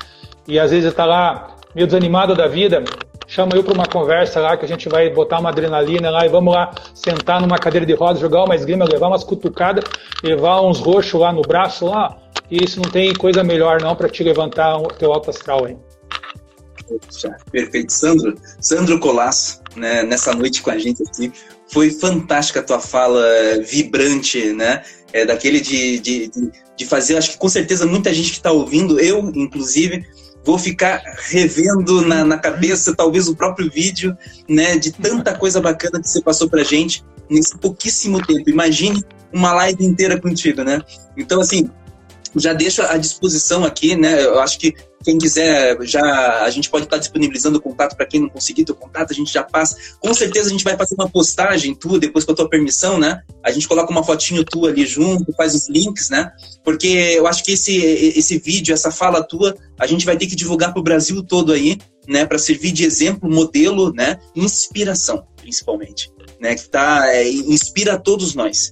[0.47, 2.83] e às vezes está lá meio desanimado da vida,
[3.27, 6.29] chama eu para uma conversa lá que a gente vai botar uma adrenalina lá e
[6.29, 9.85] vamos lá sentar numa cadeira de rodas, jogar uma esgrima, levar umas cutucadas,
[10.23, 12.17] levar uns roxos lá no braço lá.
[12.51, 15.77] E isso não tem coisa melhor não para te levantar o teu alto astral aí.
[17.53, 18.35] Perfeito, Sandro.
[18.61, 21.33] Sandro Colasso, né, nessa noite com a gente aqui.
[21.69, 23.23] Foi fantástica a tua fala
[23.65, 24.83] vibrante, né?
[25.13, 26.31] É, daquele de, de,
[26.77, 30.05] de fazer, acho que com certeza muita gente que está ouvindo, eu inclusive,
[30.45, 34.17] vou ficar revendo na, na cabeça talvez o próprio vídeo,
[34.49, 38.49] né, de tanta coisa bacana que você passou pra gente nesse pouquíssimo tempo.
[38.49, 40.81] Imagine uma live inteira contigo, né?
[41.17, 41.71] Então, assim,
[42.37, 44.23] já deixo à disposição aqui, né?
[44.25, 48.21] Eu acho que quem quiser, já a gente pode estar disponibilizando o contato para quem
[48.21, 49.77] não conseguir teu contato, a gente já passa.
[49.99, 53.23] Com certeza a gente vai fazer uma postagem tua, depois com a tua permissão, né?
[53.43, 56.31] A gente coloca uma fotinho tua ali junto, faz os links, né?
[56.63, 60.37] Porque eu acho que esse, esse vídeo, essa fala tua, a gente vai ter que
[60.37, 62.27] divulgar para o Brasil todo aí, né?
[62.27, 64.19] Para servir de exemplo, modelo, né?
[64.37, 66.55] Inspiração, principalmente, né?
[66.55, 68.71] Que tá, é, inspira todos nós.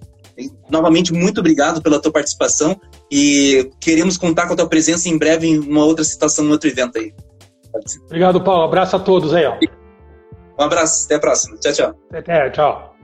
[0.70, 2.78] Novamente, muito obrigado pela tua participação
[3.10, 6.68] E queremos contar com a tua presença em breve em uma outra situação, em outro
[6.68, 7.14] evento aí.
[8.04, 8.64] Obrigado, Paulo.
[8.64, 9.56] Abraço a todos aí, ó.
[10.58, 11.56] Um abraço, até a próxima.
[11.58, 11.94] Tchau, tchau.
[12.12, 12.96] Até, tchau.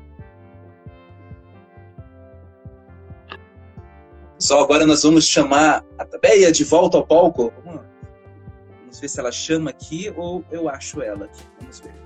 [4.39, 7.53] Só agora nós vamos chamar a Tabeia de volta ao palco.
[7.65, 11.43] Vamos ver se ela chama aqui ou eu acho ela aqui.
[11.61, 12.04] Vamos ver.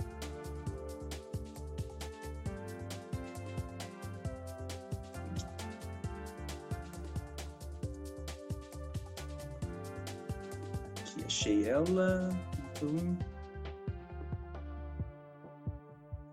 [11.39, 12.31] Achei ela.
[12.73, 13.17] Então...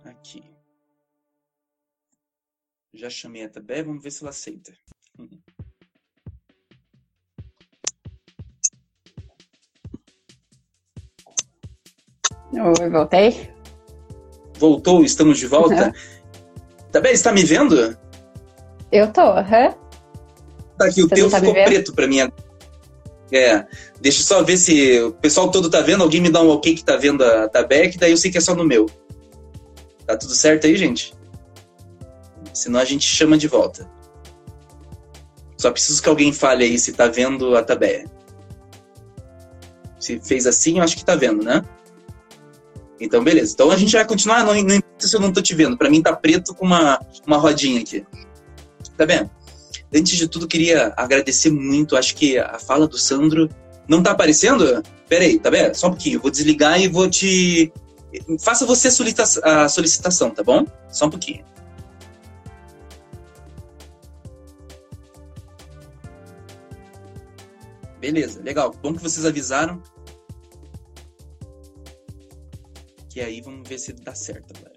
[0.06, 0.44] Aqui.
[2.94, 4.74] Já chamei a Tabeia, vamos ver se ela aceita.
[12.54, 13.54] Oi, voltei.
[14.58, 15.94] Voltou, estamos de volta.
[16.92, 17.96] Tá bem, está me vendo?
[18.92, 19.68] Eu tô, aham.
[19.68, 19.76] Uhum.
[20.78, 22.22] Tá aqui, o teu tá ficou preto para mim.
[23.32, 23.66] É,
[24.00, 26.04] deixa eu só ver se o pessoal todo tá vendo.
[26.04, 28.42] Alguém me dá um ok que tá vendo a Tabec, daí eu sei que é
[28.42, 28.86] só no meu.
[30.06, 31.14] Tá tudo certo aí, gente?
[32.54, 33.90] Senão a gente chama de volta.
[35.58, 38.06] Só preciso que alguém fale aí se tá vendo a Tabeia.
[40.00, 41.64] Se fez assim, eu acho que tá vendo, né?
[43.00, 43.54] Então, beleza.
[43.54, 45.78] Então a gente vai continuar, não, não importa se eu não tô te vendo.
[45.78, 48.06] Para mim tá preto com uma, uma rodinha aqui.
[48.96, 49.30] Tá bem?
[49.96, 51.96] Antes de tudo, queria agradecer muito.
[51.96, 53.50] Acho que a fala do Sandro
[53.88, 54.84] não tá aparecendo?
[55.08, 55.74] Pera aí, tá bem?
[55.74, 56.18] Só um pouquinho.
[56.18, 57.72] Eu vou desligar e vou te.
[58.40, 58.90] Faça você
[59.44, 60.66] a solicitação, tá bom?
[60.90, 61.46] Só um pouquinho.
[68.00, 68.76] Beleza, legal.
[68.84, 69.82] Bom que vocês avisaram.
[73.16, 74.75] que aí vamos ver se dá certo agora.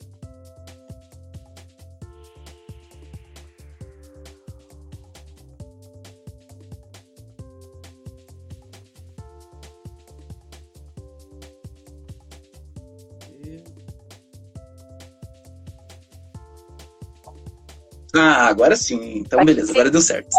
[18.19, 19.19] Ah, agora sim.
[19.19, 20.37] Então, beleza, agora deu certo.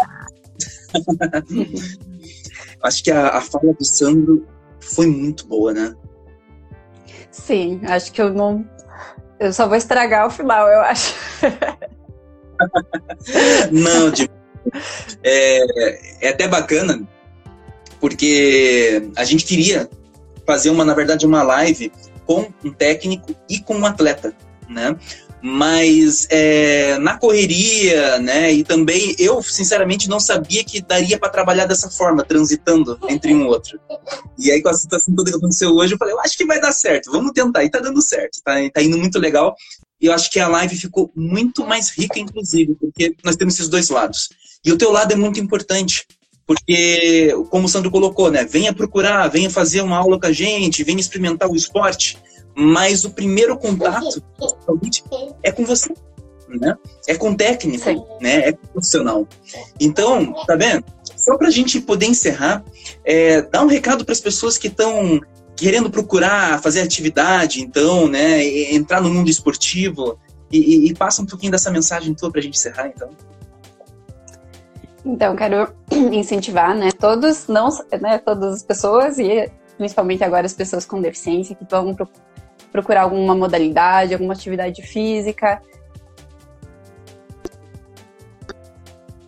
[2.82, 4.46] Acho que a, a fala do Sandro
[4.80, 5.94] foi muito boa, né?
[7.30, 8.66] Sim, acho que eu não.
[9.38, 11.14] Eu só vou estragar o final, eu acho.
[13.70, 14.28] não, de...
[15.22, 17.06] é, é até bacana,
[18.00, 19.88] porque a gente queria
[20.46, 21.92] fazer uma, na verdade, uma live
[22.26, 24.34] com um técnico e com um atleta,
[24.68, 24.96] né?
[25.42, 28.52] Mas é, na correria, né?
[28.52, 33.46] E também eu, sinceramente, não sabia que daria para trabalhar dessa forma, transitando entre um
[33.46, 33.80] outro.
[34.38, 36.60] E aí, com a situação toda que aconteceu hoje, eu falei, eu acho que vai
[36.60, 37.64] dar certo, vamos tentar.
[37.64, 39.54] E tá dando certo, tá, tá indo muito legal.
[40.00, 43.68] E eu acho que a live ficou muito mais rica, inclusive, porque nós temos esses
[43.68, 44.28] dois lados.
[44.64, 46.06] E o teu lado é muito importante,
[46.46, 48.44] porque, como o Sandro colocou, né?
[48.44, 52.18] Venha procurar, venha fazer uma aula com a gente, venha experimentar o esporte
[52.60, 54.22] mas o primeiro contato
[55.42, 55.92] é com você,
[56.46, 56.76] né?
[57.08, 58.02] É com o técnico, Sim.
[58.20, 58.48] né?
[58.48, 59.26] É com profissional.
[59.80, 60.84] Então, tá vendo?
[61.16, 62.62] Só para a gente poder encerrar,
[63.04, 65.20] é, dá um recado para as pessoas que estão
[65.56, 68.44] querendo procurar fazer atividade, então, né?
[68.74, 70.18] Entrar no mundo esportivo
[70.52, 73.08] e, e, e passa um pouquinho dessa mensagem tua para a gente encerrar, então.
[75.04, 75.72] Então, quero
[76.12, 77.70] incentivar, né, todos, não,
[78.02, 79.50] né, todas as pessoas e
[79.80, 81.96] principalmente agora as pessoas com deficiência que vão
[82.72, 85.60] procurar alguma modalidade, alguma atividade física.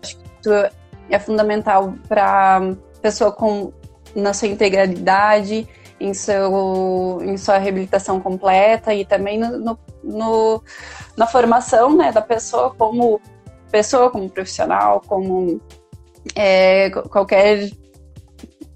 [0.02, 0.50] Acho que isso
[1.10, 3.72] é fundamental para pessoa com
[4.14, 5.66] na sua integralidade,
[5.98, 10.62] em, seu, em sua reabilitação completa e também no, no, no,
[11.16, 13.20] na formação né, da pessoa como
[13.70, 15.60] pessoa, como profissional, como
[16.36, 17.70] é, qualquer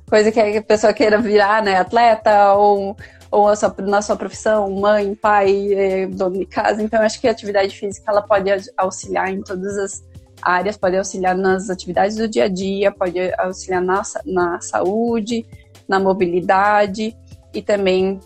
[0.09, 2.97] coisa que a pessoa queira virar, né, atleta ou
[3.31, 6.83] ou sua, na sua profissão, mãe, pai, é, dono de casa.
[6.83, 10.05] Então, acho que a atividade física ela pode auxiliar em todas as
[10.41, 15.47] áreas, pode auxiliar nas atividades do dia a dia, pode auxiliar na, na saúde,
[15.89, 17.17] na mobilidade
[17.53, 18.21] e também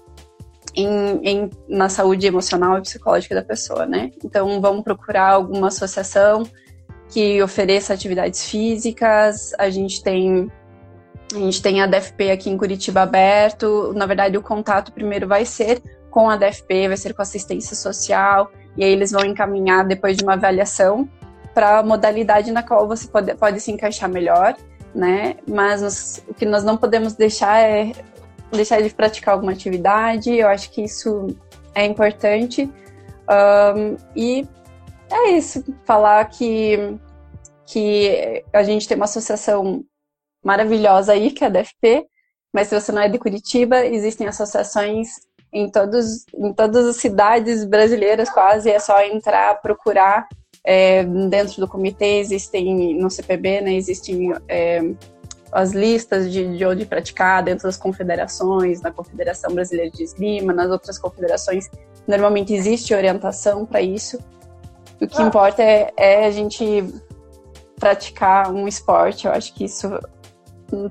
[0.74, 4.11] em, em, na saúde emocional e psicológica da pessoa, né?
[4.24, 6.44] Então, vamos procurar alguma associação
[7.09, 9.53] que ofereça atividades físicas.
[9.59, 10.51] A gente tem
[11.32, 13.92] a gente tem a DFP aqui em Curitiba aberto.
[13.94, 18.50] Na verdade, o contato primeiro vai ser com a DFP, vai ser com assistência social,
[18.76, 21.08] e aí eles vão encaminhar depois de uma avaliação
[21.54, 24.56] para a modalidade na qual você pode, pode se encaixar melhor,
[24.94, 25.36] né?
[25.46, 27.92] Mas nós, o que nós não podemos deixar é
[28.50, 30.34] deixar de praticar alguma atividade.
[30.34, 31.28] Eu acho que isso
[31.74, 32.70] é importante.
[33.28, 34.46] Um, e
[35.10, 36.96] é isso, falar que,
[37.66, 39.84] que a gente tem uma associação
[40.43, 42.07] maravilhosa aí, que é a DFP,
[42.53, 45.09] mas se você não é de Curitiba, existem associações
[45.53, 50.26] em, todos, em todas as cidades brasileiras quase, é só entrar, procurar.
[50.62, 54.82] É, dentro do comitê existem, no CPB, né, existem é,
[55.51, 60.70] as listas de, de onde praticar dentro das confederações, na Confederação Brasileira de Esgrima, nas
[60.70, 61.68] outras confederações,
[62.07, 64.18] normalmente existe orientação para isso.
[65.01, 66.84] O que importa é, é, a gente
[67.78, 69.26] praticar um esporte.
[69.26, 69.88] Eu acho que isso,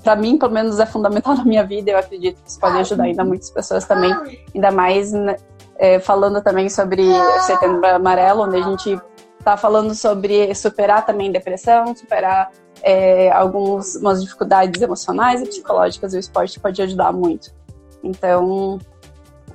[0.03, 1.91] para mim, pelo menos, é fundamental na minha vida.
[1.91, 4.13] Eu acredito que isso pode ajudar ainda muitas pessoas também,
[4.53, 5.35] ainda mais né,
[5.77, 7.03] é, falando também sobre
[7.41, 8.99] Setembro Amarelo, onde a gente
[9.39, 12.51] está falando sobre superar também depressão, superar
[12.81, 17.51] é, algumas dificuldades emocionais e psicológicas, o esporte pode ajudar muito.
[18.03, 18.79] Então,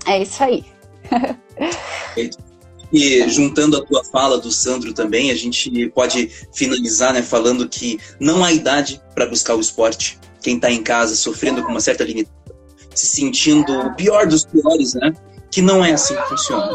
[0.06, 0.64] é isso aí.
[2.94, 7.98] E juntando a tua fala do Sandro também, a gente pode finalizar né, falando que
[8.20, 10.16] não há idade para buscar o esporte.
[10.40, 12.38] Quem está em casa sofrendo com uma certa limitação,
[12.94, 15.12] se sentindo o pior dos piores, né?
[15.50, 16.70] Que não é assim que funciona.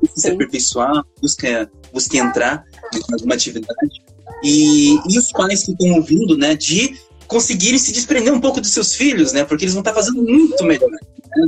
[0.00, 1.46] Busque se aperfeiçoar, busque,
[1.92, 2.62] busque entrar
[2.94, 4.00] em alguma atividade
[4.44, 6.96] e, e os pais que estão ouvindo, né, de
[7.30, 10.64] conseguirem se desprender um pouco dos seus filhos, né, porque eles vão estar fazendo muito
[10.64, 10.98] melhor né,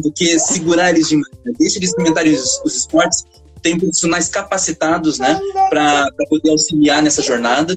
[0.00, 1.32] do que segurar eles demais.
[1.44, 1.52] Né?
[1.58, 3.24] Deixa eles experimentarem os, os esportes,
[3.60, 7.76] tem profissionais capacitados, né, para poder auxiliar nessa jornada.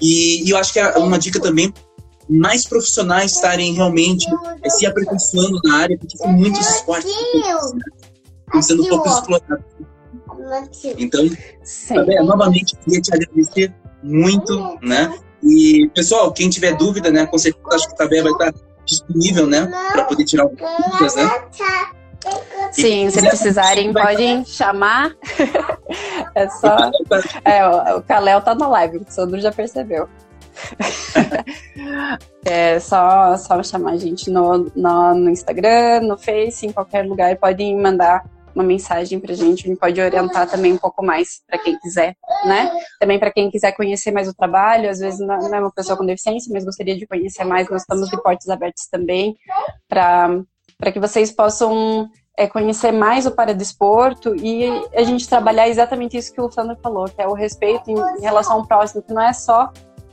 [0.00, 1.72] E, e, eu acho que é uma dica também
[2.28, 4.26] mais profissionais estarem realmente
[4.62, 9.66] é, se aperfeiçoando na área, porque tem muitos esportes que estão sendo um pouco explorados.
[10.96, 11.28] Então,
[11.88, 15.12] também, novamente, queria te agradecer muito, né?
[15.42, 19.46] E, pessoal, quem tiver dúvida, né, com certeza acho que o Tabé vai estar disponível,
[19.46, 21.30] né, para poder tirar dúvidas, né?
[22.70, 25.12] Sim, se precisarem, podem chamar.
[26.34, 26.90] é só.
[27.44, 30.08] É, o Kalel tá na live, o Sandro já percebeu.
[32.44, 37.36] é só, só chamar a gente no, no, no Instagram, no Face, em qualquer lugar.
[37.36, 38.24] Podem mandar
[38.54, 42.16] uma mensagem para a gente, gente pode orientar também um pouco mais para quem quiser,
[42.44, 42.70] né?
[43.00, 46.04] Também para quem quiser conhecer mais o trabalho, às vezes não é uma pessoa com
[46.04, 49.36] deficiência, mas gostaria de conhecer mais, nós estamos de portas abertas também
[49.88, 56.32] para que vocês possam é, conhecer mais o paradesporto e a gente trabalhar exatamente isso
[56.32, 59.22] que o Sandro falou, que é o respeito em, em relação ao próximo, que não
[59.22, 59.70] é só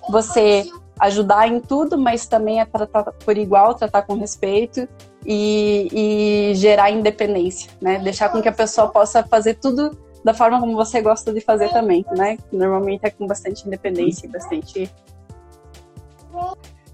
[0.10, 0.66] você
[1.00, 4.88] ajudar em tudo, mas também é tratar por igual, tratar com respeito
[5.32, 8.00] e, e gerar independência, né?
[8.00, 11.70] Deixar com que a pessoa possa fazer tudo da forma como você gosta de fazer
[11.70, 12.36] também, né?
[12.52, 14.92] Normalmente é com bastante independência e bastante.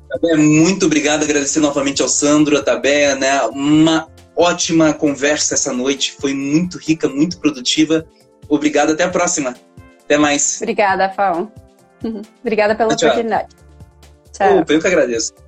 [0.10, 3.42] Tabé, muito obrigado, agradecer novamente ao Sandro, a Tabé, né?
[3.44, 8.06] Uma ótima conversa essa noite, foi muito rica, muito produtiva.
[8.50, 9.56] Obrigado, até a próxima.
[10.04, 10.60] Até mais.
[10.62, 11.50] Obrigada, Fão.
[12.42, 13.08] Obrigada pela tchau.
[13.08, 13.56] oportunidade.
[14.34, 14.60] Tchau.
[14.60, 15.45] Opa, eu que agradeço.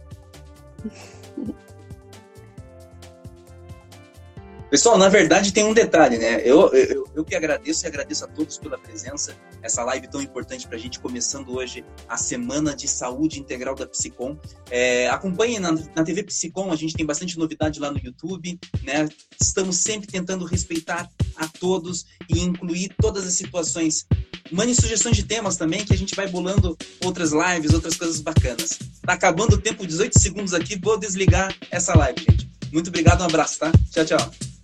[4.70, 6.42] Pessoal, na verdade tem um detalhe, né?
[6.44, 9.34] Eu, eu, eu que agradeço e agradeço a todos pela presença.
[9.62, 13.88] Essa live tão importante para a gente, começando hoje a Semana de Saúde Integral da
[13.88, 14.38] Psicom.
[14.70, 19.08] É, acompanhe na, na TV Psicom, a gente tem bastante novidade lá no YouTube, né?
[19.42, 24.06] Estamos sempre tentando respeitar a todos e incluir todas as situações.
[24.52, 28.78] Mande sugestões de temas também, que a gente vai bolando outras lives, outras coisas bacanas.
[29.02, 32.50] Tá acabando o tempo, 18 segundos aqui, vou desligar essa live, gente.
[32.74, 33.72] Muito obrigado, um abraço, tá?
[33.92, 34.57] Tchau, tchau.